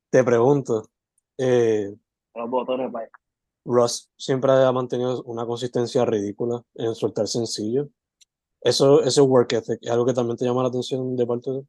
[0.10, 0.90] Te pregunto.
[1.38, 1.94] Eh,
[2.36, 3.10] los botones, vaya.
[3.66, 7.90] Ross siempre ha mantenido una consistencia ridícula en soltar sencillo.
[8.62, 11.64] Eso, ese work ethic, ¿es algo que también te llama la atención de parte de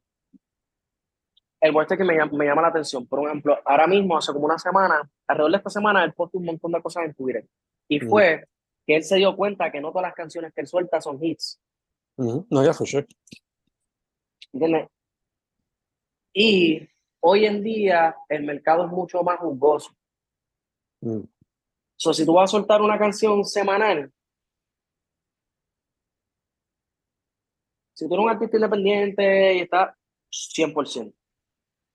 [1.59, 3.05] el work ethic me llama, me llama la atención.
[3.07, 6.45] Por ejemplo, ahora mismo, hace como una semana, alrededor de esta semana, él puesto un
[6.45, 7.45] montón de cosas en Twitter.
[7.87, 8.45] Y fue
[8.85, 11.59] que él se dio cuenta que no todas las canciones que él suelta son hits.
[12.17, 13.07] No, ya fue sure.
[14.53, 14.87] ¿Entiendes?
[16.39, 16.87] Y
[17.21, 19.91] hoy en día el mercado es mucho más jugoso.
[21.01, 21.23] Mm.
[21.95, 24.13] So, si tú vas a soltar una canción semanal,
[27.95, 29.95] si tú eres un artista independiente y estás
[30.29, 31.11] 100%.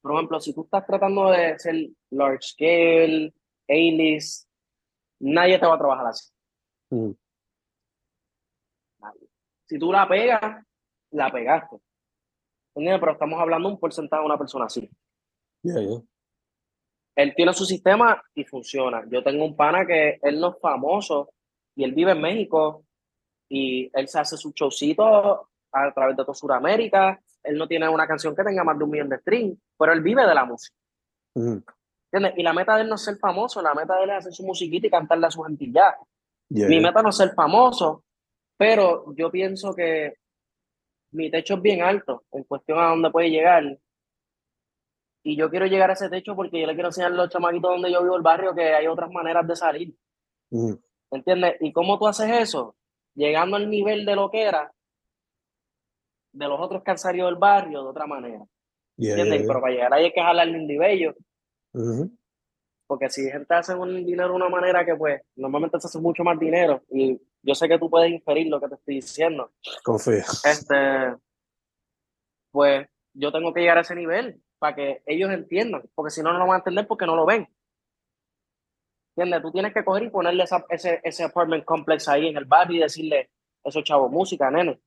[0.01, 1.77] Por ejemplo, si tú estás tratando de ser
[2.11, 3.33] large scale,
[3.69, 4.49] A-list,
[5.21, 6.33] nadie te va a trabajar así.
[6.91, 7.13] Mm.
[9.69, 10.67] Si tú la pegas,
[11.13, 11.77] la pegaste.
[12.75, 14.89] Pero estamos hablando de un porcentaje de una persona así.
[17.15, 19.05] Él tiene su sistema y funciona.
[19.11, 21.31] Yo tengo un pana que él no es famoso
[21.75, 22.85] y él vive en México
[23.49, 27.21] y él se hace su showcito a través de toda Sudamérica.
[27.43, 30.01] Él no tiene una canción que tenga más de un millón de streams, pero él
[30.01, 30.75] vive de la música.
[32.37, 34.33] Y la meta de él no es ser famoso, la meta de él es hacer
[34.33, 35.97] su musiquita y cantarle a su gente ya.
[36.49, 38.05] Mi meta no es ser famoso,
[38.57, 40.17] pero yo pienso que
[41.13, 43.79] mi techo es bien alto en cuestión a dónde puede llegar.
[45.25, 47.71] Y yo quiero llegar a ese techo porque yo le quiero enseñar a los chamaquitos
[47.71, 49.95] donde yo vivo el barrio que hay otras maneras de salir.
[51.11, 51.57] ¿Entiendes?
[51.61, 52.75] ¿Y cómo tú haces eso?
[53.15, 54.73] Llegando al nivel de lo que era
[56.33, 58.45] de los otros que han salido del barrio de otra manera.
[58.97, 59.45] ¿Entiendes?
[59.47, 61.15] Pero para llegar ahí hay que jalar el indibello.
[62.93, 66.23] Porque si gente hace un dinero de una manera que pues normalmente se hace mucho
[66.23, 69.51] más dinero y yo sé que tú puedes inferir lo que te estoy diciendo.
[69.83, 70.19] Confío.
[70.45, 71.17] Este,
[72.51, 76.35] pues yo tengo que llegar a ese nivel para que ellos entiendan, porque si no,
[76.35, 77.49] no lo van a entender porque no lo ven.
[79.17, 79.41] ¿Entiendes?
[79.41, 82.83] Tú tienes que coger y ponerle ese, ese apartment complex ahí en el barrio y
[82.83, 83.31] decirle,
[83.65, 84.79] eso chavo, música, nene.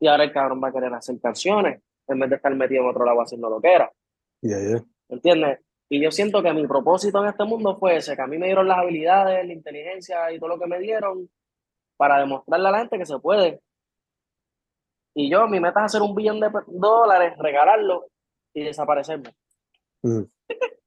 [0.00, 2.88] Y ahora el cabrón va a querer hacer canciones en vez de estar metido en
[2.88, 3.92] otro lado haciendo lo que era.
[5.10, 5.58] ¿Entiendes?
[5.90, 8.46] Y yo siento que mi propósito en este mundo fue ese, que a mí me
[8.46, 11.30] dieron las habilidades, la inteligencia y todo lo que me dieron
[11.96, 13.60] para demostrarle a la gente que se puede.
[15.14, 18.06] Y yo, mi meta es hacer un billón de dólares, regalarlo
[18.52, 19.34] y desaparecerme.
[20.02, 20.22] Mm.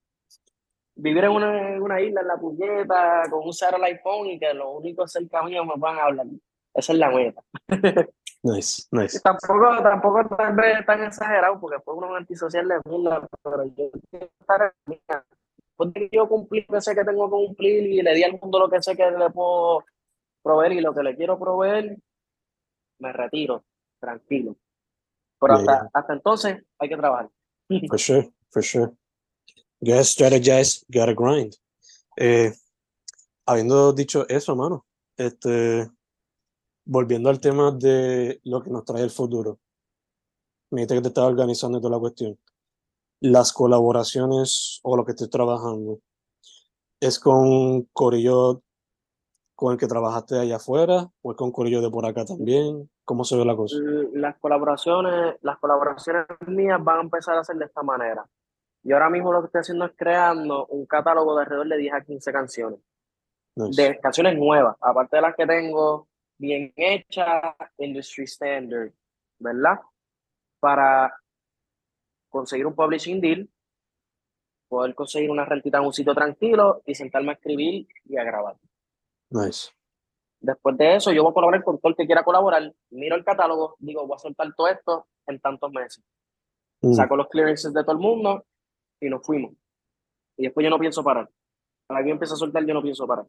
[0.96, 5.08] Vivir en una, isla, en la puñeta, con un satellite phone y que lo único
[5.08, 6.28] cerca mío me van a hablar.
[6.74, 7.42] Esa es la meta.
[8.44, 9.20] Nice, nice.
[9.20, 14.30] tampoco, tampoco tal vez tan exagerado, porque fue uno antisocial de mierda, pero yo quiero
[14.40, 15.00] estar en
[15.82, 18.24] Después de que yo cumplí lo que sé que tengo que cumplir y le di
[18.24, 19.84] al mundo lo que sé que le puedo
[20.44, 21.98] proveer y lo que le quiero proveer,
[23.00, 23.64] me retiro,
[24.00, 24.56] tranquilo.
[25.40, 27.30] Pero hasta, hasta entonces hay que trabajar.
[27.88, 28.92] For sure, for sure.
[29.80, 31.56] You gotta strategize, you gotta grind.
[32.18, 32.54] Eh,
[33.48, 34.86] habiendo dicho eso, mano,
[35.18, 35.90] este,
[36.92, 39.60] volviendo al tema de lo que nos trae el futuro,
[40.72, 42.38] me dijiste que te estaba organizando toda la cuestión.
[43.22, 46.00] Las colaboraciones o lo que estoy trabajando,
[47.00, 48.62] ¿es con Corillo
[49.56, 52.90] con el que trabajaste allá afuera o es con Corillo de por acá también?
[53.06, 53.78] ¿Cómo se ve la cosa?
[54.12, 58.28] Las colaboraciones, las colaboraciones mías van a empezar a ser de esta manera.
[58.84, 61.94] Y ahora mismo lo que estoy haciendo es creando un catálogo de alrededor de 10
[61.94, 62.80] a 15 canciones.
[63.56, 66.11] De canciones nuevas, aparte de las que tengo
[66.42, 68.92] bien hecha, industry standard,
[69.38, 69.80] ¿verdad?
[70.60, 71.16] Para
[72.30, 73.48] conseguir un publishing deal,
[74.68, 78.58] poder conseguir una rentita en un sitio tranquilo y sentarme a escribir y a grabar.
[79.30, 79.70] Nice.
[80.40, 83.24] Después de eso, yo voy a colaborar con todo el que quiera colaborar, miro el
[83.24, 86.04] catálogo, digo, voy a soltar todo esto en tantos meses.
[86.82, 86.94] Mm.
[86.94, 88.46] Saco los clearances de todo el mundo
[89.00, 89.54] y nos fuimos.
[90.38, 91.30] Y después yo no pienso parar.
[91.86, 93.28] Para que empiece a soltar, yo no pienso parar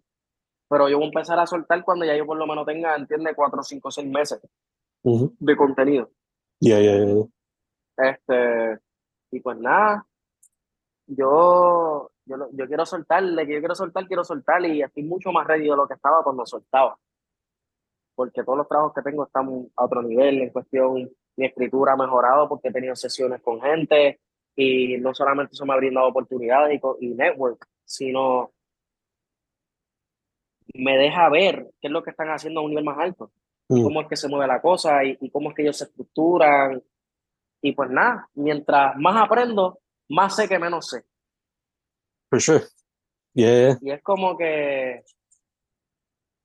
[0.72, 3.34] pero yo voy a empezar a soltar cuando ya yo por lo menos tenga, entiende,
[3.34, 4.40] cuatro, cinco, seis meses
[5.02, 6.08] de contenido.
[6.60, 7.14] Ya, ya, ya.
[7.98, 8.80] Este,
[9.32, 10.06] y pues nada,
[11.06, 15.46] yo, yo, yo quiero soltarle, que yo quiero soltar, quiero soltar y estoy mucho más
[15.46, 16.98] ready de lo que estaba cuando soltaba.
[18.14, 21.96] Porque todos los trabajos que tengo están a otro nivel en cuestión, mi escritura ha
[21.96, 24.20] mejorado porque he tenido sesiones con gente
[24.56, 28.52] y no solamente eso me ha brindado oportunidades y, y network, sino
[30.74, 33.32] me deja ver qué es lo que están haciendo a un nivel más alto,
[33.68, 33.82] mm.
[33.82, 36.82] cómo es que se mueve la cosa y, cómo es que ellos se estructuran.
[37.60, 41.04] Y pues nada, mientras más aprendo, más sé que menos sé.
[42.28, 42.64] For sure.
[43.34, 43.78] Yeah.
[43.80, 45.02] Y es como que,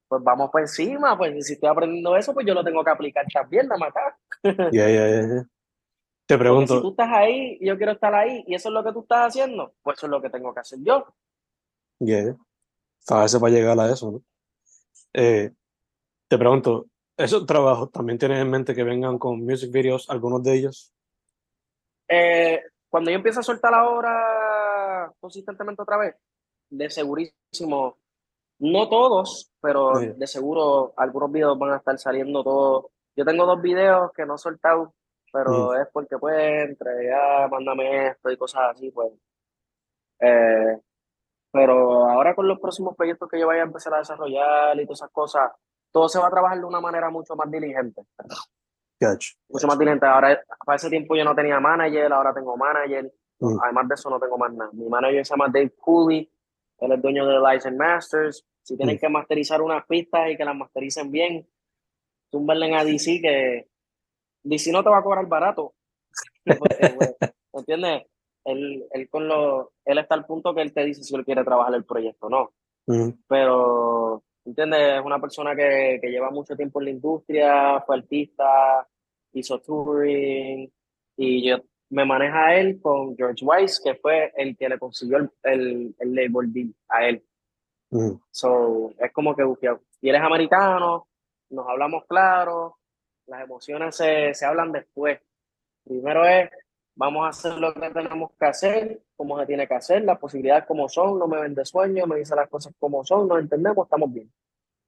[0.08, 3.26] pues vamos por encima, pues si estoy aprendiendo eso, pues yo lo tengo que aplicar
[3.34, 4.18] también, nada acá.
[4.72, 5.46] Yeah, yeah, yeah.
[6.28, 6.76] Te pregunto.
[6.76, 9.00] si tú estás ahí y yo quiero estar ahí y eso es lo que tú
[9.00, 11.08] estás haciendo, pues eso es lo que tengo que hacer yo.
[12.00, 12.38] Yeah
[13.10, 14.22] a veces va a llegar a eso, ¿no?
[15.14, 15.52] Eh,
[16.28, 20.54] te pregunto, ¿esos trabajos también tienes en mente que vengan con music videos, algunos de
[20.56, 20.94] ellos?
[22.08, 26.16] Eh, cuando yo empiezo a soltar la obra consistentemente otra vez,
[26.70, 27.98] de segurísimo
[28.60, 32.86] No todos, pero de seguro algunos videos van a estar saliendo todos.
[33.16, 34.94] Yo tengo dos videos que no he soltado,
[35.32, 39.12] pero es porque pues entre ya mándame esto y cosas así, pues.
[40.20, 40.82] Eh,
[41.52, 45.00] pero ahora con los próximos proyectos que yo vaya a empezar a desarrollar y todas
[45.00, 45.52] esas cosas,
[45.92, 48.02] todo se va a trabajar de una manera mucho más diligente.
[49.50, 50.06] Mucho más diligente.
[50.06, 53.12] Ahora, para ese tiempo yo no tenía manager, ahora tengo manager.
[53.40, 53.58] Mm.
[53.64, 54.72] Además de eso no tengo más nada.
[54.74, 56.30] Mi manager se llama Dave Cooley,
[56.80, 58.46] él es dueño de License Masters.
[58.64, 59.00] Si tienen mm.
[59.00, 61.48] que masterizar unas pistas y que las mastericen bien,
[62.30, 63.68] túmbenle a DC que
[64.44, 65.74] DC no te va a cobrar barato.
[67.54, 68.04] ¿Entiendes?
[68.48, 71.44] Él, él, con lo, él está al punto que él te dice si él quiere
[71.44, 72.52] trabajar el proyecto o no.
[72.88, 73.10] Mm.
[73.28, 75.00] Pero, ¿entiendes?
[75.00, 78.88] Es una persona que, que lleva mucho tiempo en la industria, fue artista,
[79.34, 80.72] hizo touring,
[81.18, 81.58] y yo
[81.90, 86.16] me maneja él con George Weiss, que fue el que le consiguió el, el, el
[86.16, 87.24] label deal a él.
[87.90, 88.12] Mm.
[88.32, 89.44] So, es como que,
[90.02, 91.08] y él es americano,
[91.50, 92.78] nos hablamos claro,
[93.28, 95.20] las emociones se, se hablan después.
[95.84, 96.50] Primero es,
[96.98, 100.66] vamos a hacer lo que tenemos que hacer, como se tiene que hacer, las posibilidades
[100.66, 104.12] como son, no me vende sueño, me dice las cosas como son, nos entendemos, estamos
[104.12, 104.32] bien.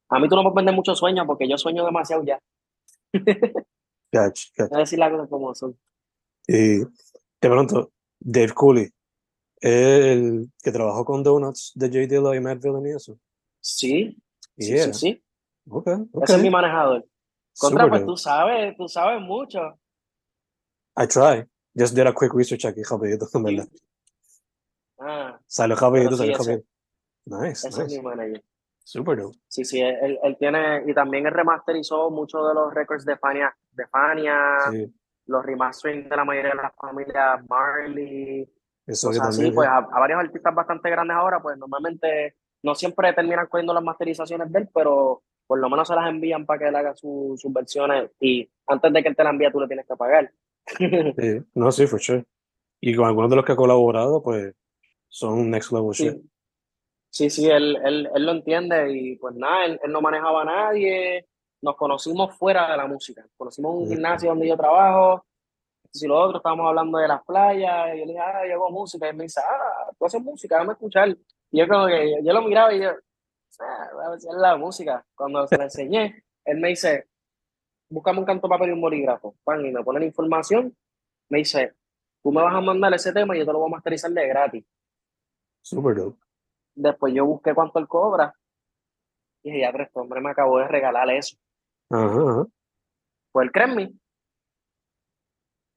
[0.09, 2.39] A mí tú no me vender mucho sueño porque yo sueño demasiado ya.
[4.11, 4.75] Gotcha, gotcha.
[4.75, 5.77] decir las cosas como son.
[6.47, 6.87] Y de
[7.41, 8.89] pronto, Dave Cooley,
[9.61, 11.99] el que trabajó con Donuts de J.
[12.07, 13.19] Dilla y Matt Villain y eso.
[13.61, 14.17] Sí,
[14.57, 15.23] sí, sí, sí.
[15.69, 16.23] Okay, okay.
[16.23, 17.05] Ese es mi manejador.
[17.59, 19.59] Contra, pues tú sabes, tú sabes mucho.
[20.97, 21.47] I try.
[21.79, 23.67] Just did a quick research aquí, rapidito, en verdad.
[24.99, 25.39] Ah.
[25.47, 26.67] Salió rapidito, salió rapidito.
[27.25, 27.83] Nice, ese nice.
[27.83, 28.43] es mi manager.
[28.83, 29.37] Super dope.
[29.47, 33.55] Sí, sí, él, él tiene, y también él remasterizó muchos de los records de Fania,
[33.71, 34.93] de Fania, sí
[35.29, 38.49] los remastering de la mayoría de las familias Marley,
[38.85, 43.73] Eso así, pues a, varios artistas bastante grandes ahora, pues normalmente no siempre terminan cogiendo
[43.73, 46.95] las masterizaciones de él, pero por lo menos se las envían para que él haga
[46.95, 50.31] sus versiones y antes de que él te la envíe tú le tienes que pagar.
[50.77, 52.25] Sí, no, sí, for sure.
[52.81, 54.53] Y con algunos de los que ha colaborado, pues
[55.07, 56.09] son next level sí.
[56.09, 56.21] shit.
[57.11, 60.45] Sí, sí, él, él, él, lo entiende y pues nada, él, él no manejaba a
[60.45, 61.27] nadie,
[61.61, 63.25] nos conocimos fuera de la música.
[63.35, 65.25] Conocimos un gimnasio donde yo trabajo,
[65.91, 68.71] si lo otro, estábamos hablando de las playas, y yo le dije, ah, yo hago
[68.71, 71.09] música, y él me dice, ah, tú haces música, déjame escuchar.
[71.51, 72.89] Y yo como que, yo, lo miraba y yo,
[73.59, 75.05] ah, voy a ver si es la música.
[75.15, 77.08] Cuando se la enseñé, él me dice,
[77.89, 80.75] búscame un canto papel y un bolígrafo, pan, y me pone la información,
[81.29, 81.75] me dice,
[82.23, 84.27] tú me vas a mandar ese tema y yo te lo voy a masterizar de
[84.27, 84.65] gratis.
[85.61, 86.19] Super dope.
[86.75, 88.33] Después yo busqué cuánto él cobra,
[89.43, 91.37] y dije, ya, pero este hombre me acabó de regalar eso.
[91.89, 92.45] Ajá.
[93.31, 93.99] Fue el Cresmi.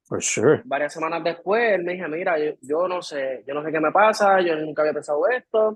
[0.05, 0.63] For sure.
[0.65, 3.93] Varias semanas después, él me dijo, mira, yo, no sé, yo no sé qué me
[3.93, 5.75] pasa, yo nunca había pensado esto.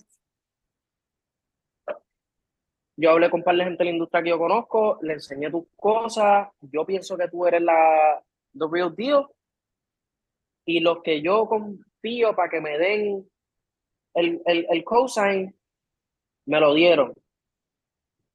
[2.97, 5.51] Yo hablé con un par de gente de la industria que yo conozco, le enseñé
[5.51, 8.23] tus cosas, yo pienso que tú eres la
[8.59, 9.27] the real deal.
[10.65, 13.31] Y los que yo confío para que me den
[14.15, 15.55] el, el, el cosign,
[16.47, 17.13] me lo dieron.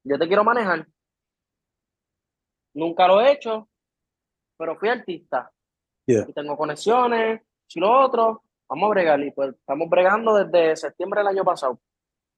[0.04, 0.88] Yo te quiero manejar.
[2.74, 3.68] Nunca lo he hecho,
[4.58, 5.52] pero fui artista.
[6.06, 7.42] Y tengo conexiones,
[7.74, 9.20] y lo otro, vamos a bregar.
[9.22, 11.80] Y pues estamos bregando desde septiembre del año pasado.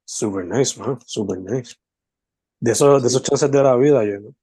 [0.05, 0.99] Super nice, man.
[1.05, 1.75] Super nice.
[2.63, 4.33] De, esos, de esos chances de la vida, yo, ¿no?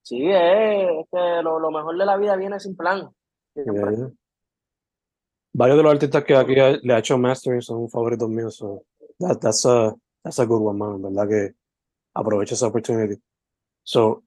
[0.00, 3.14] Sí, es, que lo, lo, mejor de la vida viene sin plan.
[3.54, 8.56] Varios de los artistas que aquí le ha hecho mastering son favoritos míos.
[8.56, 8.86] So
[9.18, 9.94] that, that's, a,
[10.24, 11.02] that's a good one, man.
[11.02, 11.28] ¿Verdad?
[11.28, 11.54] Que
[12.14, 13.18] aprovecha esa oportunidad.
[13.84, 14.24] So,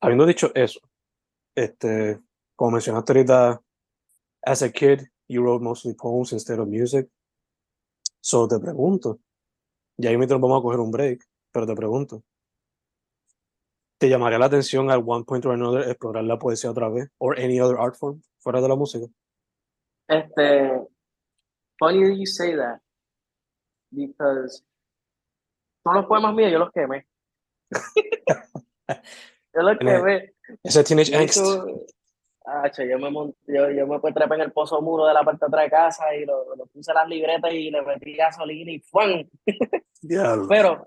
[0.00, 0.78] habiendo dicho eso,
[1.56, 2.20] este,
[2.54, 3.60] como mencionaste ahorita,
[4.42, 7.08] as a kid, you wrote mostly poems instead of music.
[8.20, 9.18] So te pregunto,
[9.98, 12.22] y ahí mientras vamos a coger un break, pero te pregunto,
[13.98, 17.10] ¿te llamaría la atención at one point or another explorar la poesía otra vez?
[17.18, 19.06] Or any other art form fuera de la música?
[20.08, 20.70] Este,
[21.78, 22.80] funny you say that,
[23.90, 24.64] because
[25.84, 27.06] todos los poemas míos yo los quemé.
[29.54, 30.34] yo los quemé.
[30.62, 31.44] Ese teenage angst.
[32.46, 33.12] Ah, yo me
[33.46, 36.14] yo, yo, me trepé en el pozo muro de la parte de atrás de casa
[36.16, 39.28] y lo, lo puse las libretas y le metí gasolina y ¡fum!
[40.48, 40.84] Pero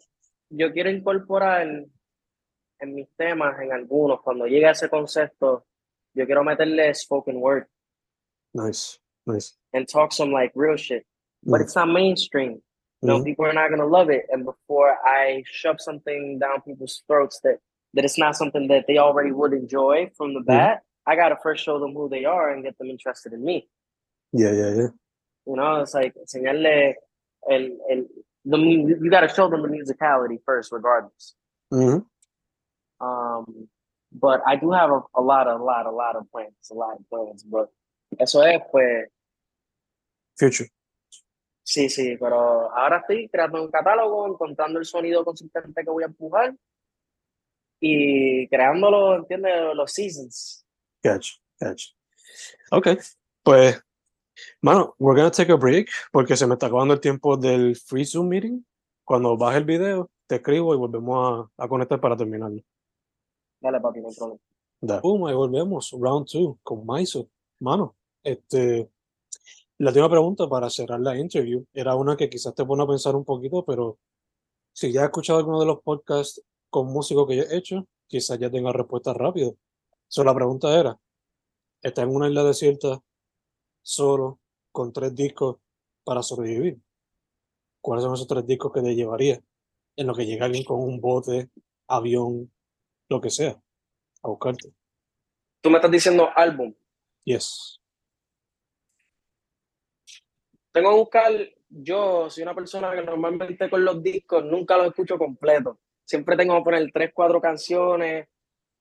[0.56, 5.66] yo quiero incorporar en mis temas, en algunos, cuando llegue a ese concepto,
[6.14, 7.66] yo quiero meterle spoken word.
[8.54, 9.58] Nice, nice.
[9.74, 11.06] And talk some like real shit.
[11.44, 12.62] But it's not mainstream.
[13.02, 13.26] Know, mm -hmm.
[13.26, 14.26] people are not going to love it.
[14.32, 17.60] And before I shove something down people's throats that,
[17.96, 21.64] that it's not something that they already would enjoy from the bat, I gotta first
[21.64, 23.68] show them who they are and get them interested in me.
[24.32, 24.92] Yeah, yeah, yeah.
[25.46, 26.96] You know, it's like enseñarle
[27.50, 28.08] el, el,
[28.46, 31.36] the you got to show them the musicality first, regardless.
[31.72, 33.06] Mm-hmm.
[33.06, 33.68] Um,
[34.12, 36.98] but I do have a, a lot, a lot, a lot of plans, a lot
[37.00, 37.44] of plans.
[37.44, 37.70] But
[38.20, 39.08] eso es, pues.
[40.38, 40.70] Future.
[41.66, 46.08] Sí, sí, pero ahora estoy creando un catálogo, encontrando el sonido consistente que voy a
[46.08, 46.54] empujar
[47.80, 49.74] y creándolo, ¿entiendes?
[49.74, 50.66] Los seasons.
[51.02, 51.90] Gotcha, gotcha.
[52.72, 52.88] Ok,
[53.44, 53.82] pues,
[54.62, 58.06] mano, we're gonna take a break porque se me está acabando el tiempo del free
[58.06, 58.64] Zoom meeting.
[59.06, 62.62] Cuando baje el video, te escribo y volvemos a, a conectar para terminarlo.
[63.60, 64.40] Dale, papi, no hay problema.
[64.82, 65.00] Da.
[65.00, 67.30] Boom, ahí volvemos, round two, con Maiso.
[67.60, 68.90] Mano, este,
[69.78, 73.16] la última pregunta para cerrar la interview era una que quizás te pone a pensar
[73.16, 73.98] un poquito, pero
[74.74, 78.38] si ya has escuchado alguno de los podcasts con músicos que yo he hecho, quizás
[78.40, 79.56] ya tenga respuesta rápido.
[80.08, 81.00] So, la pregunta era,
[81.82, 83.02] está en una isla desierta,
[83.84, 84.40] solo,
[84.72, 85.58] con tres discos
[86.04, 86.80] para sobrevivir.
[87.82, 89.40] ¿Cuáles son esos tres discos que te llevaría?
[89.96, 91.50] En lo que llega alguien con un bote,
[91.88, 92.52] avión,
[93.10, 93.62] lo que sea,
[94.24, 94.74] a buscarte.
[95.62, 96.74] Tú me estás diciendo álbum.
[97.26, 97.80] Yes.
[100.72, 101.32] Tengo que buscar,
[101.70, 105.80] yo soy una persona que normalmente con los discos nunca los escucho completo.
[106.04, 108.28] Siempre tengo que poner tres, cuatro canciones.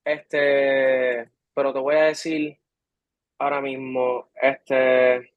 [0.05, 2.59] Este, pero te voy a decir
[3.43, 5.33] ahora mismo, este,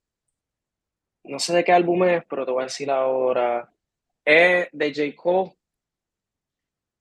[1.23, 3.67] no sé de qué álbum es, pero te voy a decir ahora.
[4.23, 5.15] Es de J.
[5.15, 5.53] Cole,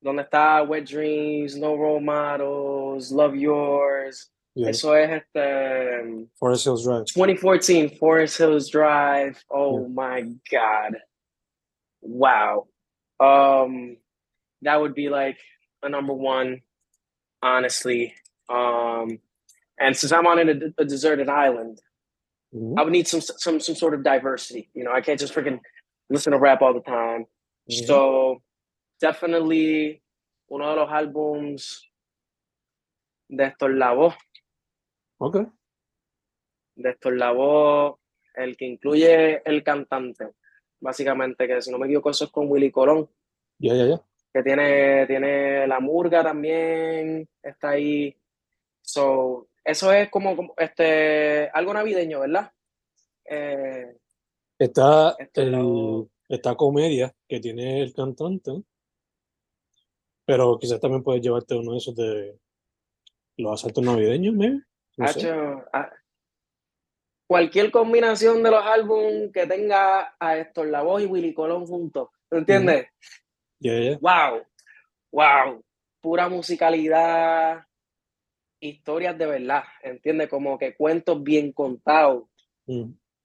[0.01, 4.31] donde está Wet Dreams, No Role Models, Love Yours.
[4.55, 4.71] Yeah.
[4.71, 6.29] Eso es este.
[6.37, 7.05] Forest Hills Drive.
[7.13, 9.43] 2014, Forest Hills Drive.
[9.51, 10.97] Oh my God.
[12.01, 12.69] Wow.
[13.19, 13.97] Um,
[14.63, 15.39] that would be like
[15.83, 16.63] a number one,
[17.43, 18.15] honestly.
[18.49, 19.19] Um,
[19.79, 21.81] and since I'm on a, a deserted island,
[22.55, 22.79] mm-hmm.
[22.79, 24.71] I would need some some some sort of diversity.
[24.75, 25.61] You know, I can't just freaking
[26.11, 27.27] listen to rap all the time.
[27.71, 27.87] Mm-hmm.
[27.87, 28.43] So
[29.01, 30.03] definitely
[30.49, 31.91] uno de los álbums
[33.29, 34.15] de Héctor Lavoe.
[35.19, 35.37] Ok.
[36.77, 37.99] De Héctor Lavoe,
[38.35, 40.33] el que incluye el cantante,
[40.81, 43.09] básicamente, que si no me equivoco, eso es con Willy Colón.
[43.59, 44.01] Ya, ya, ya.
[44.33, 48.17] Que tiene, tiene la murga también, está ahí.
[48.83, 52.53] So, eso es como, como este, algo navideño, ¿verdad?
[53.25, 53.97] Eh,
[54.59, 58.53] está, el, está comedia que tiene el cantante,
[60.27, 62.39] pero quizás también puedes llevarte uno de esos de
[63.39, 64.63] los asaltos navideños, ¿me?
[67.27, 72.89] cualquier combinación de los álbumes que tenga a Héctor Lavoe y Willy Colón juntos, ¿entiendes?
[74.01, 74.45] Wow,
[75.11, 75.65] wow,
[76.01, 77.65] pura musicalidad,
[78.69, 80.29] historias de verdad, ¿entiendes?
[80.29, 82.25] Como que cuentos bien contados,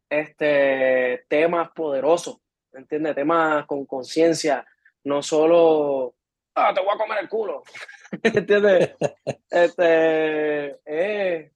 [0.09, 2.37] este, temas poderosos,
[2.73, 3.15] ¿entiendes?
[3.15, 4.65] Temas con conciencia,
[5.03, 6.15] no solo,
[6.55, 7.63] ah, te voy a comer el culo,
[8.23, 8.95] ¿entiendes?
[9.49, 11.51] este, eh,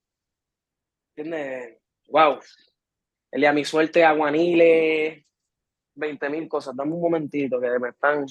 [1.15, 1.77] ¿entiendes?
[2.07, 2.39] Wow.
[3.31, 5.25] El a mi suerte, aguanile,
[5.95, 6.75] 20 mil cosas.
[6.75, 8.25] Dame un momentito que me están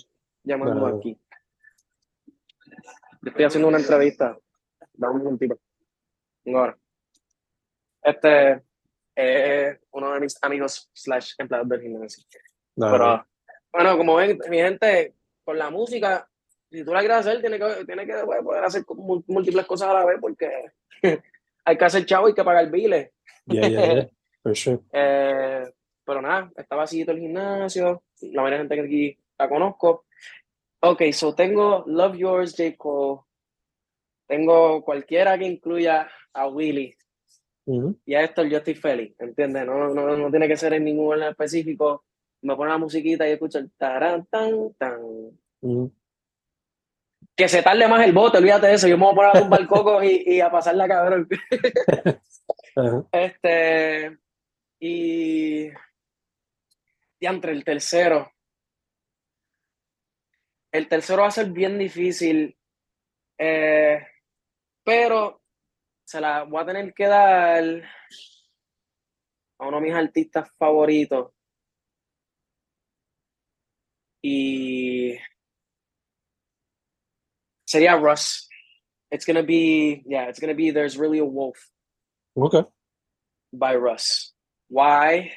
[0.44, 1.18] llamando aquí.
[3.24, 4.38] Estoy haciendo una entrevista.
[4.94, 5.58] Dame un momentito.
[6.46, 6.76] Ahora.
[8.02, 8.62] Este
[9.14, 12.24] es uno de mis amigos slash empleados del gimnasio.
[12.74, 13.26] Pero,
[13.72, 15.14] bueno, como ven, mi gente,
[15.44, 16.28] con la música,
[16.70, 18.82] si tú la quieres hacer, tiene que, tiene que poder hacer
[19.26, 20.50] múltiples cosas a la vez porque
[21.64, 23.10] hay que hacer chavo y que pagar biles.
[23.46, 24.08] Yeah, yeah,
[24.92, 25.72] eh,
[26.04, 30.06] pero nada, está vacío el gimnasio, la mayoría de gente que aquí la conozco.
[30.80, 32.76] Ok, so tengo Love Yours, J.
[32.76, 33.20] Cole.
[34.32, 36.96] Tengo cualquiera que incluya a Willy.
[38.06, 39.66] Y a esto yo estoy feliz, ¿entiendes?
[39.66, 42.06] No, no, no tiene que ser en ningún orden específico.
[42.40, 45.02] Me pone la musiquita y escucho el taran, tan, tan
[47.36, 49.40] que se tarde más el bote, olvídate de eso, yo me voy a poner a
[49.40, 51.28] tumbar cocos y, y a pasarla cabrón.
[53.12, 54.16] Este,
[54.80, 58.32] y, y entre el tercero,
[60.72, 62.56] el tercero va a ser bien difícil,
[63.36, 64.06] eh,
[64.84, 65.42] pero
[66.04, 67.64] se la voy a tener que dar
[69.58, 71.32] a uno de mis artistas favoritos.
[74.22, 75.18] Y
[77.66, 78.48] sería Russ.
[79.10, 81.58] It's gonna be yeah, it's gonna be there's really a wolf.
[82.36, 82.64] Okay.
[83.52, 84.32] By Russ.
[84.68, 85.32] Why?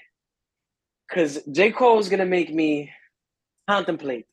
[1.08, 1.72] Because J.
[1.72, 2.92] Cole is gonna make me
[3.68, 4.26] contemplate.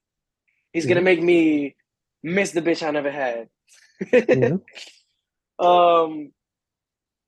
[0.73, 0.91] He's mm-hmm.
[0.91, 1.77] gonna make me
[2.23, 3.49] miss the bitch I never had.
[4.03, 4.57] mm-hmm.
[5.63, 6.33] Um,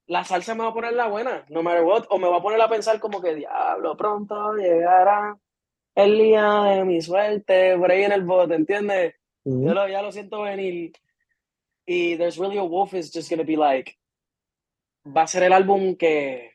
[0.06, 2.42] la salsa me va a poner la buena, no matter what, o me va a
[2.42, 5.38] poner a pensar como que diablo, pronto llegará
[5.94, 9.14] el día de mi suerte, por ahí en el bote, ¿entiendes?
[9.44, 10.92] Yo lo, ya lo siento venir.
[11.86, 13.94] Y There's Really a Wolf is just gonna be like,
[15.04, 16.52] va a ser el álbum que,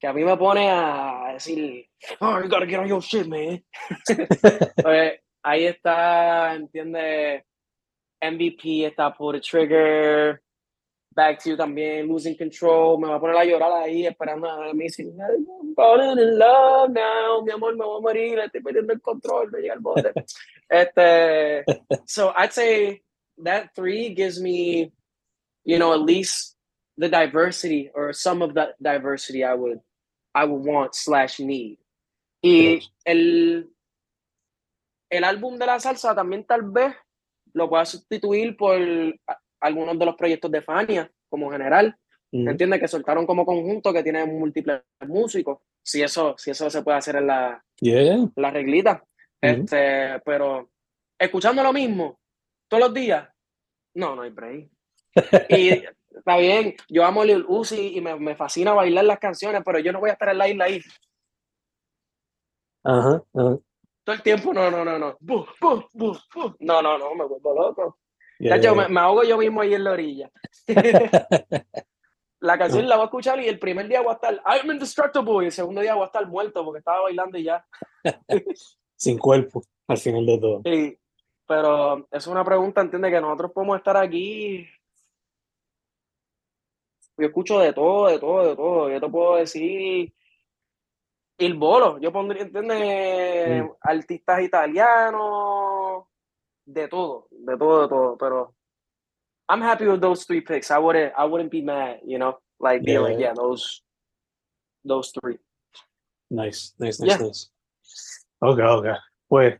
[0.00, 1.88] que a mí me pone a decir,
[2.20, 3.62] oh, you gotta get on your shit, man.
[4.82, 7.44] pues, ahí está, entiende,
[8.20, 10.43] MVP, está Pull the Trigger,
[11.14, 14.74] Back to You también, Losing Control, me va a poner a llorar ahí esperando a
[14.74, 14.86] mí
[15.76, 19.60] falling in love now, mi amor, me voy a morir, estoy perdiendo el control, me
[19.60, 20.12] llega el bote.
[20.68, 21.64] este,
[22.06, 23.02] so I'd say
[23.44, 24.92] that three gives me,
[25.64, 26.56] you know, at least
[26.96, 29.80] the diversity or some of that diversity I would,
[30.34, 31.78] I would want slash need.
[32.42, 33.70] Y el,
[35.10, 36.94] el álbum de la salsa también tal vez
[37.54, 38.76] lo pueda sustituir por
[39.64, 41.96] algunos de los proyectos de Fania como general.
[42.30, 42.48] Mm.
[42.48, 42.80] ¿Entiendes?
[42.80, 45.58] Que soltaron como conjunto que tiene múltiples músicos.
[45.82, 47.64] Si eso, si eso se puede hacer en la,
[48.36, 49.04] la reglita.
[49.40, 50.70] este, pero
[51.18, 52.18] escuchando lo mismo
[52.68, 53.28] todos los días,
[53.94, 54.70] no, no hay break.
[55.48, 59.78] y está bien, yo amo Lil Uzi y me, me, fascina bailar las canciones, pero
[59.78, 60.80] yo no voy a estar en la isla ahí.
[62.82, 65.16] Ajá, Todo el tiempo, no, no, no, no.
[66.60, 67.98] No, no, no, me vuelvo loco.
[68.38, 70.30] Ya, Yo, me, ahogo yo mismo ahí en la orilla.
[72.40, 75.44] la canción la voy a escuchar y el primer día voy a estar I'm indestructible
[75.44, 77.66] y el segundo día voy a estar muerto porque estaba bailando y ya.
[78.96, 80.62] Sin cuerpo, al final de todo.
[80.64, 80.98] Sí,
[81.46, 84.66] pero es una pregunta, entiende que nosotros podemos estar aquí.
[87.16, 88.90] Yo escucho de todo, de todo, de todo.
[88.90, 90.12] Yo te puedo decir
[91.38, 91.98] el bolo.
[91.98, 93.72] Yo pondría, entiende, mm.
[93.80, 95.93] artistas italianos,
[96.66, 98.16] de todo, de todo, de todo.
[98.16, 98.54] Pero
[99.48, 100.70] I'm happy with those three picks.
[100.70, 103.82] I wouldn't, I wouldn't be mad, you know, like yeah, like yeah, those,
[104.84, 105.38] those three.
[106.30, 107.50] Nice, nice, nice, nice.
[108.42, 108.94] Okay, okay.
[109.28, 109.54] Pues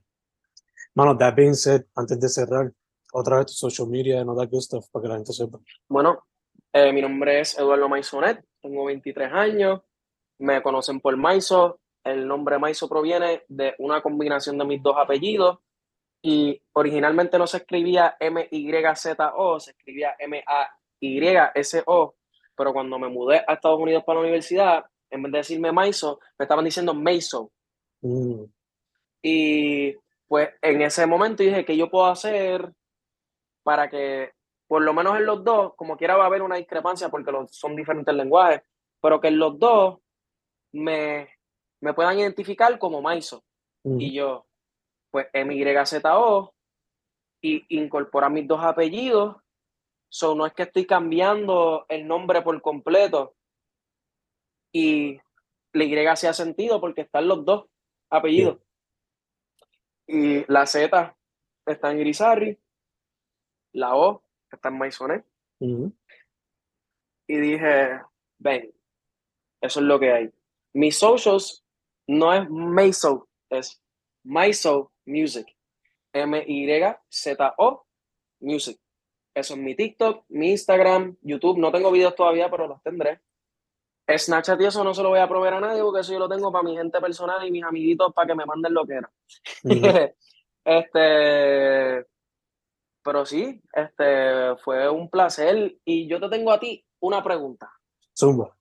[0.94, 2.72] Mano, that being said, antes de cerrar,
[3.12, 5.58] otra vez tu social media no that good stuff para que la gente sepa.
[5.88, 6.24] Bueno,
[6.72, 9.80] eh, mi nombre es Eduardo Maisonet, tengo 23 años,
[10.38, 11.80] me conocen por Maiso.
[12.04, 15.58] El nombre Maiso proviene de una combinación de mis dos apellidos
[16.26, 22.14] y originalmente no se escribía M-Y-Z-O, se escribía M-A-Y-S-O,
[22.56, 26.20] pero cuando me mudé a Estados Unidos para la universidad, en vez de decirme Maiso,
[26.38, 27.52] me estaban diciendo Maiso.
[28.00, 28.44] Mm.
[29.20, 29.94] Y
[30.26, 32.72] pues en ese momento dije, que yo puedo hacer
[33.62, 34.30] para que,
[34.66, 37.76] por lo menos en los dos, como quiera va a haber una discrepancia porque son
[37.76, 38.62] diferentes lenguajes,
[38.98, 39.98] pero que en los dos
[40.72, 41.28] me,
[41.82, 43.44] me puedan identificar como Maiso.
[43.84, 44.46] Y yo,
[45.14, 46.52] pues MYZO,
[47.40, 49.36] y incorporar mis dos apellidos.
[50.08, 53.36] So, no es que estoy cambiando el nombre por completo.
[54.72, 55.20] Y
[55.72, 57.66] la Y hace sentido porque están los dos
[58.10, 58.58] apellidos.
[60.08, 61.16] Y la Z
[61.64, 62.58] está en Grisarri,
[63.72, 65.24] la O está en Maisonet.
[65.60, 68.02] Y dije,
[68.40, 68.74] ven,
[69.60, 70.32] eso es lo que hay.
[70.72, 71.64] Mis socials
[72.08, 73.80] no es Maiso, es
[74.24, 75.46] Maiso Music.
[76.12, 77.86] M-Y-Z-O
[78.40, 78.78] Music.
[79.34, 81.58] Eso es mi TikTok, mi Instagram, YouTube.
[81.58, 83.20] No tengo videos todavía, pero los tendré.
[84.06, 86.28] Snapchat y eso no se lo voy a proveer a nadie porque eso yo lo
[86.28, 89.10] tengo para mi gente personal y mis amiguitos para que me manden lo que era.
[90.64, 92.06] este,
[93.02, 97.72] pero sí, este, fue un placer y yo te tengo a ti una pregunta.
[98.16, 98.54] Zumba.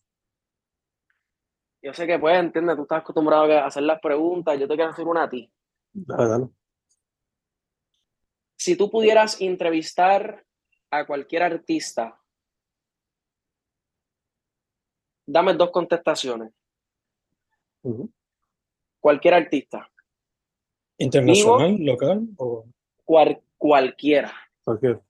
[1.82, 4.92] Yo sé que pues, entiendes, tú estás acostumbrado a hacer las preguntas, yo te quiero
[4.92, 5.52] hacer una a ti.
[5.94, 6.50] Dale,
[8.58, 10.44] Si tú pudieras entrevistar
[10.90, 12.20] a cualquier artista
[15.26, 16.52] dame dos contestaciones.
[19.00, 19.90] Cualquier artista.
[20.98, 22.66] ¿Internacional, local o...?
[23.58, 24.34] cualquiera.
[24.64, 25.02] Cualquiera.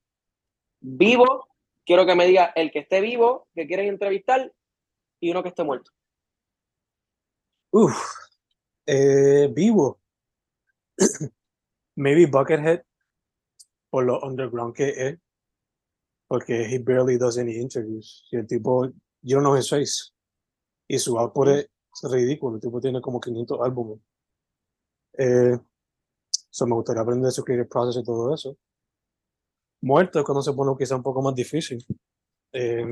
[0.79, 1.47] Vivo,
[1.85, 4.51] quiero que me diga el que esté vivo, que quieres entrevistar,
[5.19, 5.91] y uno que esté muerto.
[7.71, 7.95] Uf,
[8.85, 9.99] eh, vivo.
[11.95, 12.83] Maybe Buckethead,
[13.89, 15.19] por lo underground que es,
[16.27, 18.27] porque he barely does any interviews.
[18.31, 18.89] Y el tipo
[19.21, 20.11] yo no es face.
[20.87, 21.69] Y su output es
[22.03, 22.55] ridículo.
[22.55, 23.99] El tipo tiene como 500 álbumes.
[25.17, 25.57] Eh,
[26.65, 28.57] me gustaría aprender su creative process y todo eso.
[29.81, 31.85] Muerto es cuando se pone quizá un poco más difícil.
[32.51, 32.85] Eh,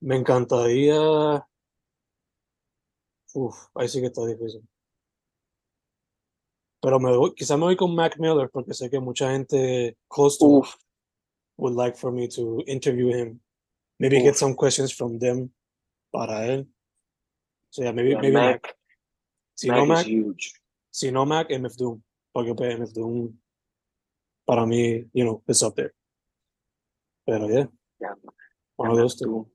[0.00, 1.46] me encantaría.
[3.34, 4.62] Uf, ahí sí que está difícil.
[6.80, 10.38] Pero me voy, quizá me voy con Mac Miller porque sé que mucha gente close
[10.38, 10.62] to
[11.56, 13.40] would like for me to interview him.
[13.98, 15.52] Maybe get some questions from them
[16.12, 16.68] para él.
[17.70, 18.76] So yeah, maybe Yeah, maybe Mac, Mac.
[19.56, 20.52] Si Mac no Mac, huge.
[20.90, 22.02] si no Mac, MF Doom.
[22.32, 23.36] Porque pues MF Doom
[24.46, 25.92] para mí, you know, is up there.
[27.26, 27.66] Pero yeah,
[28.00, 28.14] Yeah,
[28.76, 29.50] one of those two.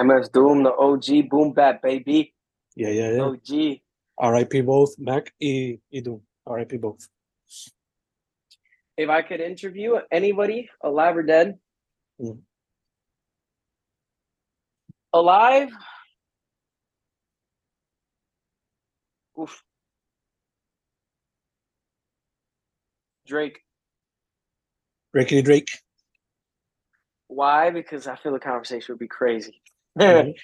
[0.00, 2.34] MF Doom, the OG boom bap baby.
[2.76, 3.22] Yeah, yeah, yeah.
[3.22, 3.80] OG.
[4.18, 4.60] R.I.P.
[4.62, 6.20] both Mac y, y Doom.
[6.46, 6.76] R.I.P.
[6.78, 7.08] both.
[8.96, 11.58] If I could interview anybody, alive or dead,
[12.20, 12.40] Mm.
[15.12, 15.70] alive.
[19.40, 19.62] Oof.
[23.26, 23.60] Drake.
[25.14, 25.70] Ricky Drake.
[27.28, 27.70] Why?
[27.70, 29.62] Because I feel the conversation would be crazy.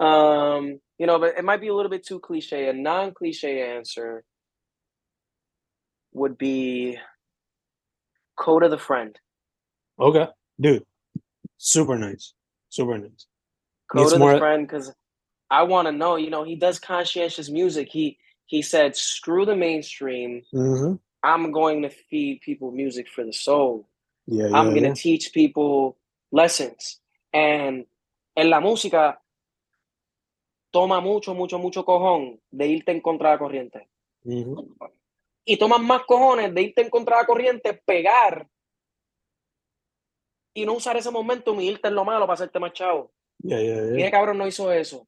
[0.00, 2.68] Um, you know, but it might be a little bit too cliche.
[2.68, 4.24] A non-cliche answer
[6.12, 6.98] would be
[8.36, 9.16] Coda the Friend.
[10.00, 10.26] Okay,
[10.60, 10.84] dude.
[11.58, 12.34] Super nice.
[12.68, 13.26] Super nice.
[13.90, 14.92] Coda Needs the more- Friend, because
[15.50, 16.16] I want to know.
[16.16, 17.88] You know, he does conscientious music.
[17.90, 20.42] He he said, "Screw the mainstream.
[20.50, 23.88] hmm I'm going to feed people music for the soul.
[24.26, 24.94] Yeah, yeah, I'm going to yeah.
[24.94, 25.96] teach people
[26.32, 26.98] lessons."
[27.32, 27.84] And
[28.34, 29.22] en la música
[30.70, 33.88] toma mucho, mucho, mucho cojón de irte en contra de la corriente.
[35.44, 38.48] Y tomas más cojones de irte en contra de la corriente, pegar
[40.54, 43.12] y no usar ese momento y irte en lo malo para hacerte más chavo.
[43.38, 44.10] Yeah, yeah, ¿Qué yeah.
[44.10, 45.06] cabrón no hizo eso?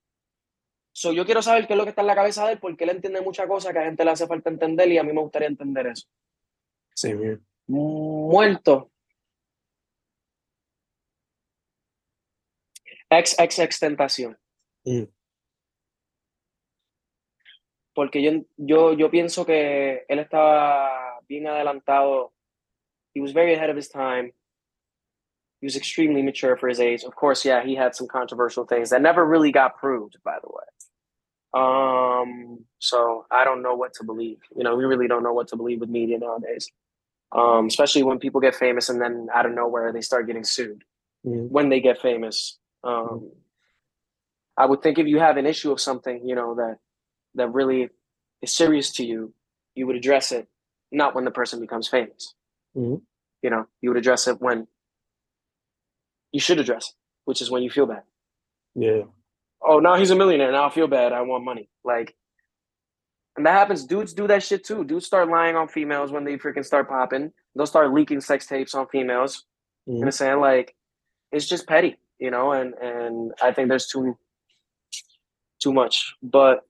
[0.93, 2.85] So, yo quiero saber qué es lo que está en la cabeza de él, porque
[2.85, 5.21] él entiende muchas cosas que a gente le hace falta entender y a mí me
[5.21, 6.07] gustaría entender eso.
[6.95, 7.41] Same here.
[7.67, 8.91] Muerto.
[13.19, 14.37] Ex tentación.
[14.85, 15.09] Mm.
[17.95, 22.33] Porque yo, yo, yo pienso que él estaba bien adelantado.
[23.15, 24.33] He was very ahead of his time.
[25.61, 27.05] He was extremely mature for his age.
[27.05, 30.49] Of course, yeah, he had some controversial things that never really got proved, by the
[30.49, 30.65] way.
[31.55, 34.39] Um, so I don't know what to believe.
[34.57, 36.69] You know, we really don't know what to believe with media nowadays.
[37.31, 40.85] Um, especially when people get famous and then out of nowhere they start getting sued
[41.25, 41.49] Mhm.
[41.51, 42.59] when they get famous.
[42.85, 43.31] Um,
[44.57, 46.79] I would think if you have an issue of something, you know, that
[47.35, 47.89] that really
[48.43, 49.33] is serious to you,
[49.75, 50.49] you would address it
[50.93, 52.35] not when the person becomes famous.
[52.77, 53.03] Mhm.
[53.43, 54.69] You know, you would address it when
[56.33, 58.05] you should address it, which is when you feel bad.
[58.75, 59.03] Yeah.
[59.61, 60.53] Oh, now he's a millionaire.
[60.53, 61.13] Now I feel bad.
[61.13, 61.69] I want money.
[61.85, 62.15] Like,
[63.37, 63.85] and that happens.
[63.85, 64.85] Dudes do that shit too.
[64.85, 67.33] Dudes start lying on females when they freaking start popping.
[67.57, 69.45] They'll start leaking sex tapes on females.
[69.87, 70.41] You know what I'm saying?
[70.41, 70.77] Like,
[71.33, 74.17] it's just petty, you know, and and I think there's too
[75.61, 76.15] too much.
[76.23, 76.67] But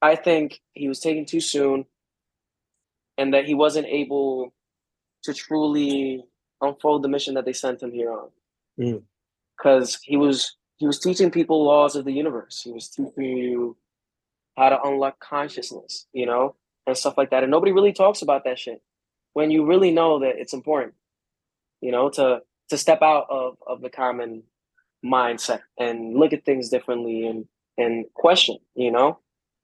[0.00, 1.84] I think he was taken too soon
[3.16, 4.54] and that he wasn't able
[5.24, 6.24] to truly
[6.60, 8.28] unfold the mission that they sent him here on.
[8.78, 9.02] Mm.
[9.56, 12.62] Because he was he was teaching people laws of the universe.
[12.62, 13.76] He was teaching you
[14.56, 16.54] how to unlock consciousness, you know,
[16.86, 17.42] and stuff like that.
[17.42, 18.80] And nobody really talks about that shit.
[19.32, 20.94] When you really know that it's important,
[21.80, 24.44] you know, to to step out of, of the common
[25.04, 27.46] mindset and look at things differently and
[27.76, 29.18] and question, you know.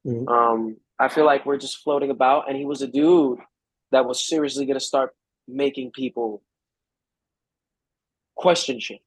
[0.07, 0.29] Mhm.
[0.29, 3.41] Um, I feel like we're just floating about, and he was a dude
[3.91, 5.15] that was seriously gonna start
[5.49, 6.43] making people
[8.37, 9.01] question shit.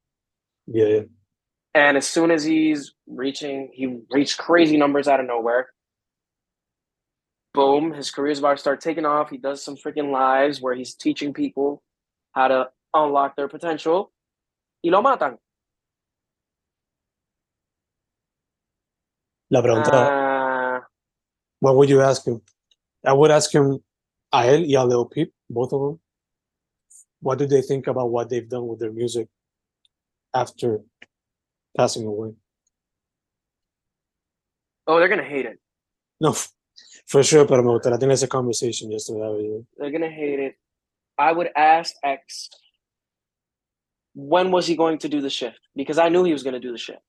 [0.67, 1.01] Yeah, yeah.
[1.73, 5.71] And as soon as he's reaching, he reached crazy numbers out of nowhere.
[7.53, 9.29] Boom, his career's about to start taking off.
[9.29, 11.81] He does some freaking lives where he's teaching people
[12.33, 14.11] how to unlock their potential.
[14.83, 15.37] Y lo matan.
[19.49, 20.87] La pregunta, Ah,
[21.61, 22.41] what would you ask him?
[23.05, 23.79] I would ask him,
[24.33, 25.99] a él y a Lil Peep, both of them.
[27.21, 29.27] What do they think about what they've done with their music
[30.33, 30.81] after
[31.75, 32.33] passing away?
[34.87, 35.59] oh, they're gonna hate it.
[36.21, 36.33] No,
[37.07, 39.65] for sure, pero me gustaría tener esa conversation just to have it.
[39.77, 40.55] They're gonna hate it.
[41.17, 42.49] I would ask X
[44.13, 45.59] when was he going to do the shift?
[45.75, 47.01] Because I knew he was gonna do the shift.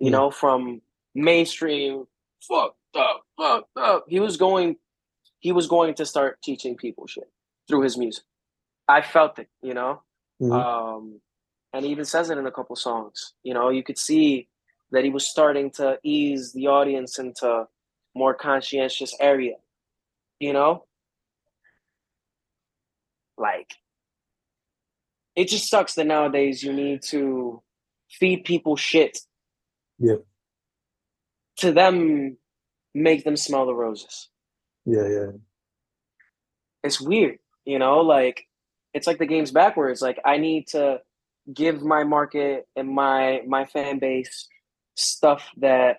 [0.00, 0.12] You Hmm.
[0.12, 0.80] know, from
[1.18, 2.04] mainstream
[2.40, 4.04] fucked up, fucked up.
[4.08, 4.76] He was going
[5.40, 7.30] he was going to start teaching people shit
[7.68, 8.24] through his music.
[8.88, 10.02] I felt it, you know?
[10.40, 10.52] Mhm.
[10.52, 11.20] Um
[11.72, 13.34] and he even says it in a couple songs.
[13.42, 14.48] You know, you could see
[14.90, 17.66] that he was starting to ease the audience into
[18.14, 19.56] more conscientious area.
[20.40, 20.84] You know?
[23.36, 23.70] Like
[25.36, 27.62] it just sucks that nowadays you need to
[28.10, 29.18] feed people shit.
[29.98, 30.16] Yeah.
[31.58, 32.36] To them
[32.94, 34.28] make them smell the roses.
[34.84, 35.30] Yeah, yeah.
[36.84, 38.46] It's weird, you know, like
[38.94, 40.00] it's like the game's backwards.
[40.00, 41.00] Like I need to
[41.52, 44.48] give my market and my my fan base
[44.94, 45.98] stuff that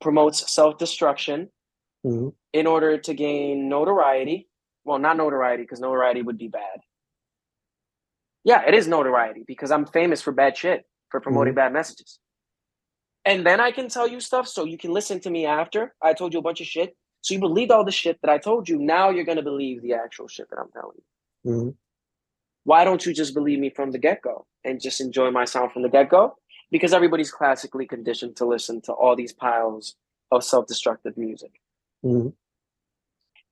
[0.00, 1.50] promotes self-destruction
[2.04, 2.34] Mhm.
[2.52, 4.48] in order to gain notoriety.
[4.84, 6.80] Well, not notoriety because notoriety would be bad.
[8.44, 12.18] Yeah, it is notoriety because I'm famous for bad shit, for promoting bad messages.
[13.24, 16.12] And then I can tell you stuff so you can listen to me after I
[16.12, 16.96] told you a bunch of shit.
[17.22, 18.78] So you believed all the shit that I told you.
[18.78, 20.98] Now you're going to believe the actual shit that I'm telling
[21.44, 21.50] you.
[21.50, 21.76] Mhm.
[22.64, 25.72] Why don't you just believe me from the get go and just enjoy my sound
[25.72, 26.36] from the get go?
[26.70, 29.96] Because everybody's classically conditioned to listen to all these piles
[30.30, 31.60] of self destructive music.
[32.04, 32.34] Mhm.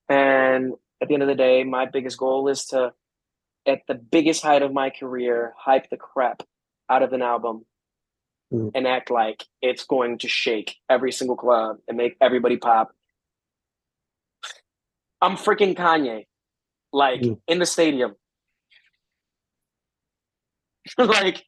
[0.08, 2.92] And at the end of the day, my biggest goal is to,
[3.66, 6.42] at the biggest height of my career, hype the crap
[6.90, 7.64] out of an album
[8.52, 8.74] Mm.
[8.74, 12.92] and act like it's going to shake every single club and make everybody pop.
[15.22, 16.26] I'm freaking Kanye,
[16.92, 17.40] like Mm.
[17.48, 18.16] in the stadium.
[20.98, 21.44] like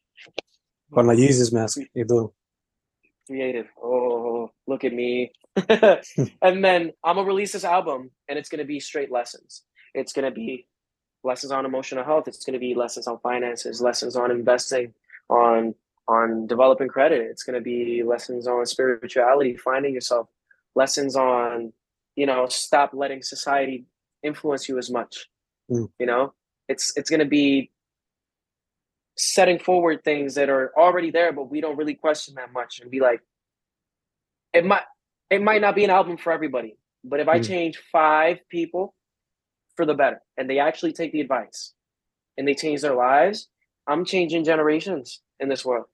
[0.95, 2.33] Con use Jesus mask you do.
[3.27, 3.67] creative.
[3.83, 5.33] Oh, look at me.
[5.69, 9.63] and then I'm gonna release this album and it's gonna be straight lessons.
[9.95, 10.67] It's gonna be
[11.25, 12.29] lessons on emotional health.
[12.29, 14.95] It's gonna be lessons on finances, lessons on investing,
[15.31, 15.75] on
[16.09, 17.23] on developing credit.
[17.23, 20.29] It's gonna be lessons on spirituality, finding yourself,
[20.75, 21.73] lessons on,
[22.17, 23.87] you know, stop letting society
[24.23, 25.29] influence you as much.
[25.71, 25.91] Mm.
[25.99, 26.35] You know,
[26.69, 27.71] it's it's gonna be
[29.17, 32.91] setting forward things that are already there, but we don't really question that much and
[32.91, 33.21] be like,
[34.53, 34.83] it might
[35.31, 37.47] it might not be an album for everybody, but if I Mm.
[37.47, 38.95] change five people
[39.77, 41.73] for the better and they actually take the advice
[42.37, 43.49] and they change their lives,
[43.87, 45.87] I'm changing generations in this world.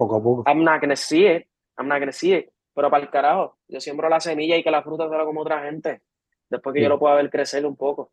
[0.00, 0.44] Poco a poco.
[0.46, 1.46] I'm not gonna see it.
[1.78, 2.50] I'm not gonna see it.
[2.74, 5.42] Pero para el carajo, yo siembro la semilla y que la fruta se la como
[5.42, 6.00] otra gente.
[6.48, 8.10] Después que yo lo pueda ver crecer un poco.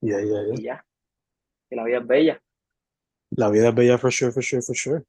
[0.00, 0.54] Yeah, yeah, yeah.
[0.54, 0.86] Y ya.
[1.68, 2.42] Y la vida es bella.
[3.30, 5.02] La vida es bella for sure, for sure, for sure.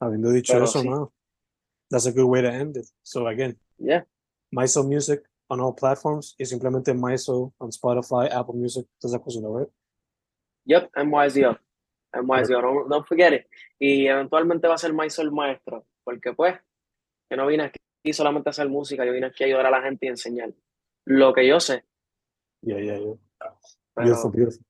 [0.00, 0.88] Habiendo dicho Pero eso, sí.
[0.88, 1.06] man,
[1.90, 2.86] that's a good way to end it.
[3.02, 4.04] So again, Yeah.
[4.50, 9.42] Myso Music on all platforms y simplemente Myso on Spotify, Apple Music, todas esas cosas,
[9.44, 9.68] right?
[10.64, 11.58] Yep, MYZO.
[12.22, 13.46] MYZO, don't, don't forget it.
[13.78, 16.54] Y eventualmente va a ser Maisol maestro, porque pues,
[17.30, 19.82] yo no vine aquí solamente a hacer música, yo vine aquí a ayudar a la
[19.82, 20.50] gente y enseñar
[21.06, 21.84] lo que yo sé.
[22.62, 23.14] Yeah, yeah, yeah.
[23.96, 24.64] Beautiful, beautiful.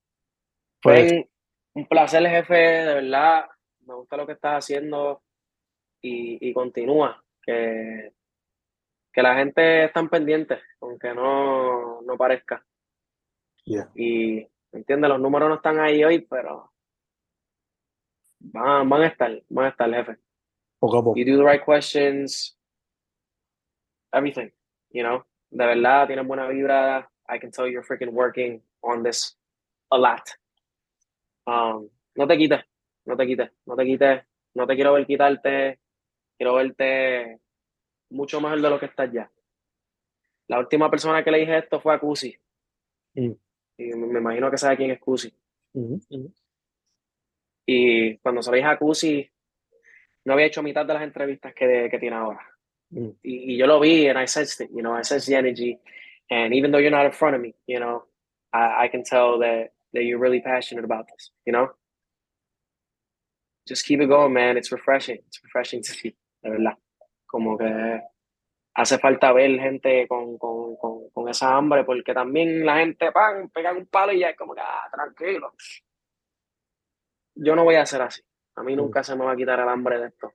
[0.83, 1.29] fue Pues, un-
[1.77, 3.47] un placer, jefe, de verdad.
[3.87, 5.23] Me gusta lo que estás haciendo
[6.03, 7.23] y, y continúa.
[7.43, 8.13] Que,
[9.13, 12.65] que la gente está pendiente, aunque no, no parezca.
[13.65, 15.09] yeah, Y, ¿entiendes?
[15.11, 16.73] Los números no están ahí hoy, pero
[18.53, 20.17] van, van a estar, van a estar, jefe.
[20.79, 21.19] poco a poco.
[21.19, 22.57] You do the right questions,
[24.13, 24.51] everything,
[24.91, 25.25] you know.
[25.51, 27.09] De verdad, tienes buena vibra.
[27.29, 29.37] I can tell you're freaking working on this
[29.91, 30.29] a lot.
[31.47, 32.65] Um, no te quites,
[33.07, 34.25] no te quites, no te quites.
[34.55, 35.81] No te quiero ver quitarte.
[36.39, 37.41] Quiero verte
[38.11, 39.31] mucho mejor de lo que estás ya.
[40.47, 42.37] La última persona que le dije esto fue a Cusi.
[43.15, 43.33] Mm.
[43.79, 45.35] Y me imagino que sabe quién es Cusi.
[45.73, 46.33] Ujú, ujú.
[47.67, 49.31] Y cuando dije a Cusi,
[50.25, 52.41] no había hecho mitad de las entrevistas que, que tiene ahora.
[52.91, 53.09] Mm.
[53.23, 55.79] Y, y yo lo vi and I sensed it, you know, I sensed the energy.
[56.31, 58.05] And even though you're not in front of me, you know,
[58.53, 61.71] I, I can tell that, that you're really passionate about this, you know?
[63.67, 64.57] Just keep it going, man.
[64.57, 65.19] It's refreshing.
[65.27, 66.77] It's refreshing to see, de verdad.
[67.27, 68.01] Como que
[68.75, 73.49] hace falta ver gente con, con, con, con esa hambre, porque también la gente, pan,
[73.49, 75.55] pega un palo y ya es como que, ah, tranquilo.
[77.35, 78.23] Yo no voy a ser así.
[78.57, 80.33] A mí nunca se me va a quitar el hambre de esto.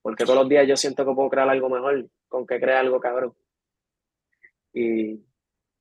[0.00, 2.98] Porque todos los días yo siento que puedo crear algo mejor, con que crea algo
[2.98, 3.34] cabrón.
[4.72, 5.20] Y,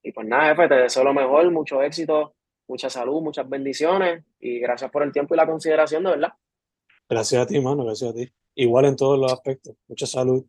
[0.04, 2.36] y pues nada, jefe, te deseo lo mejor, mucho éxito,
[2.68, 6.34] mucha salud, muchas bendiciones y gracias por el tiempo y la consideración, de verdad.
[7.10, 8.32] Gracias a ti, mano, gracias a ti.
[8.56, 9.76] Igual en todos los aspectos.
[9.88, 10.46] Mucha salud,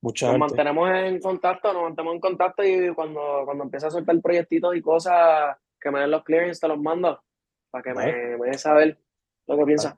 [0.00, 0.40] mucha Nos arte.
[0.40, 4.82] mantenemos en contacto, nos mantenemos en contacto y cuando, cuando empiece a soltar proyectitos y
[4.82, 7.22] cosas que me den los clearings, te los mando
[7.70, 8.36] para que me, Vale.
[8.38, 8.98] me dejes saber
[9.46, 9.94] lo que piensas.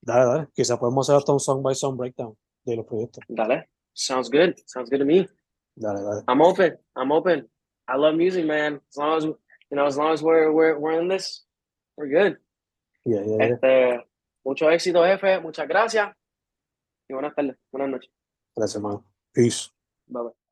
[0.00, 0.48] Dale, dale.
[0.54, 3.24] Quizás podemos hacer hasta un song by song breakdown de los proyectos.
[3.28, 3.68] Dale.
[3.94, 4.54] Sounds good.
[4.66, 5.28] Sounds good to me.
[5.76, 6.24] Dale, dale.
[6.28, 6.78] I'm open.
[6.96, 7.48] I'm open.
[7.88, 8.80] I love music, man.
[8.90, 9.36] As long as you
[9.76, 11.44] know, as long as we're we're we're in this,
[11.96, 12.38] we're good.
[13.04, 13.54] Yeah, yeah, yeah.
[13.54, 14.06] Este,
[14.44, 15.40] mucho éxito, jefe.
[15.40, 16.14] Muchas gracias.
[17.08, 17.56] Y buenas tardes.
[17.70, 18.10] Buenas noches.
[18.56, 19.04] Gracias, mano.
[19.32, 19.70] Peace.
[20.06, 20.43] Bye bye.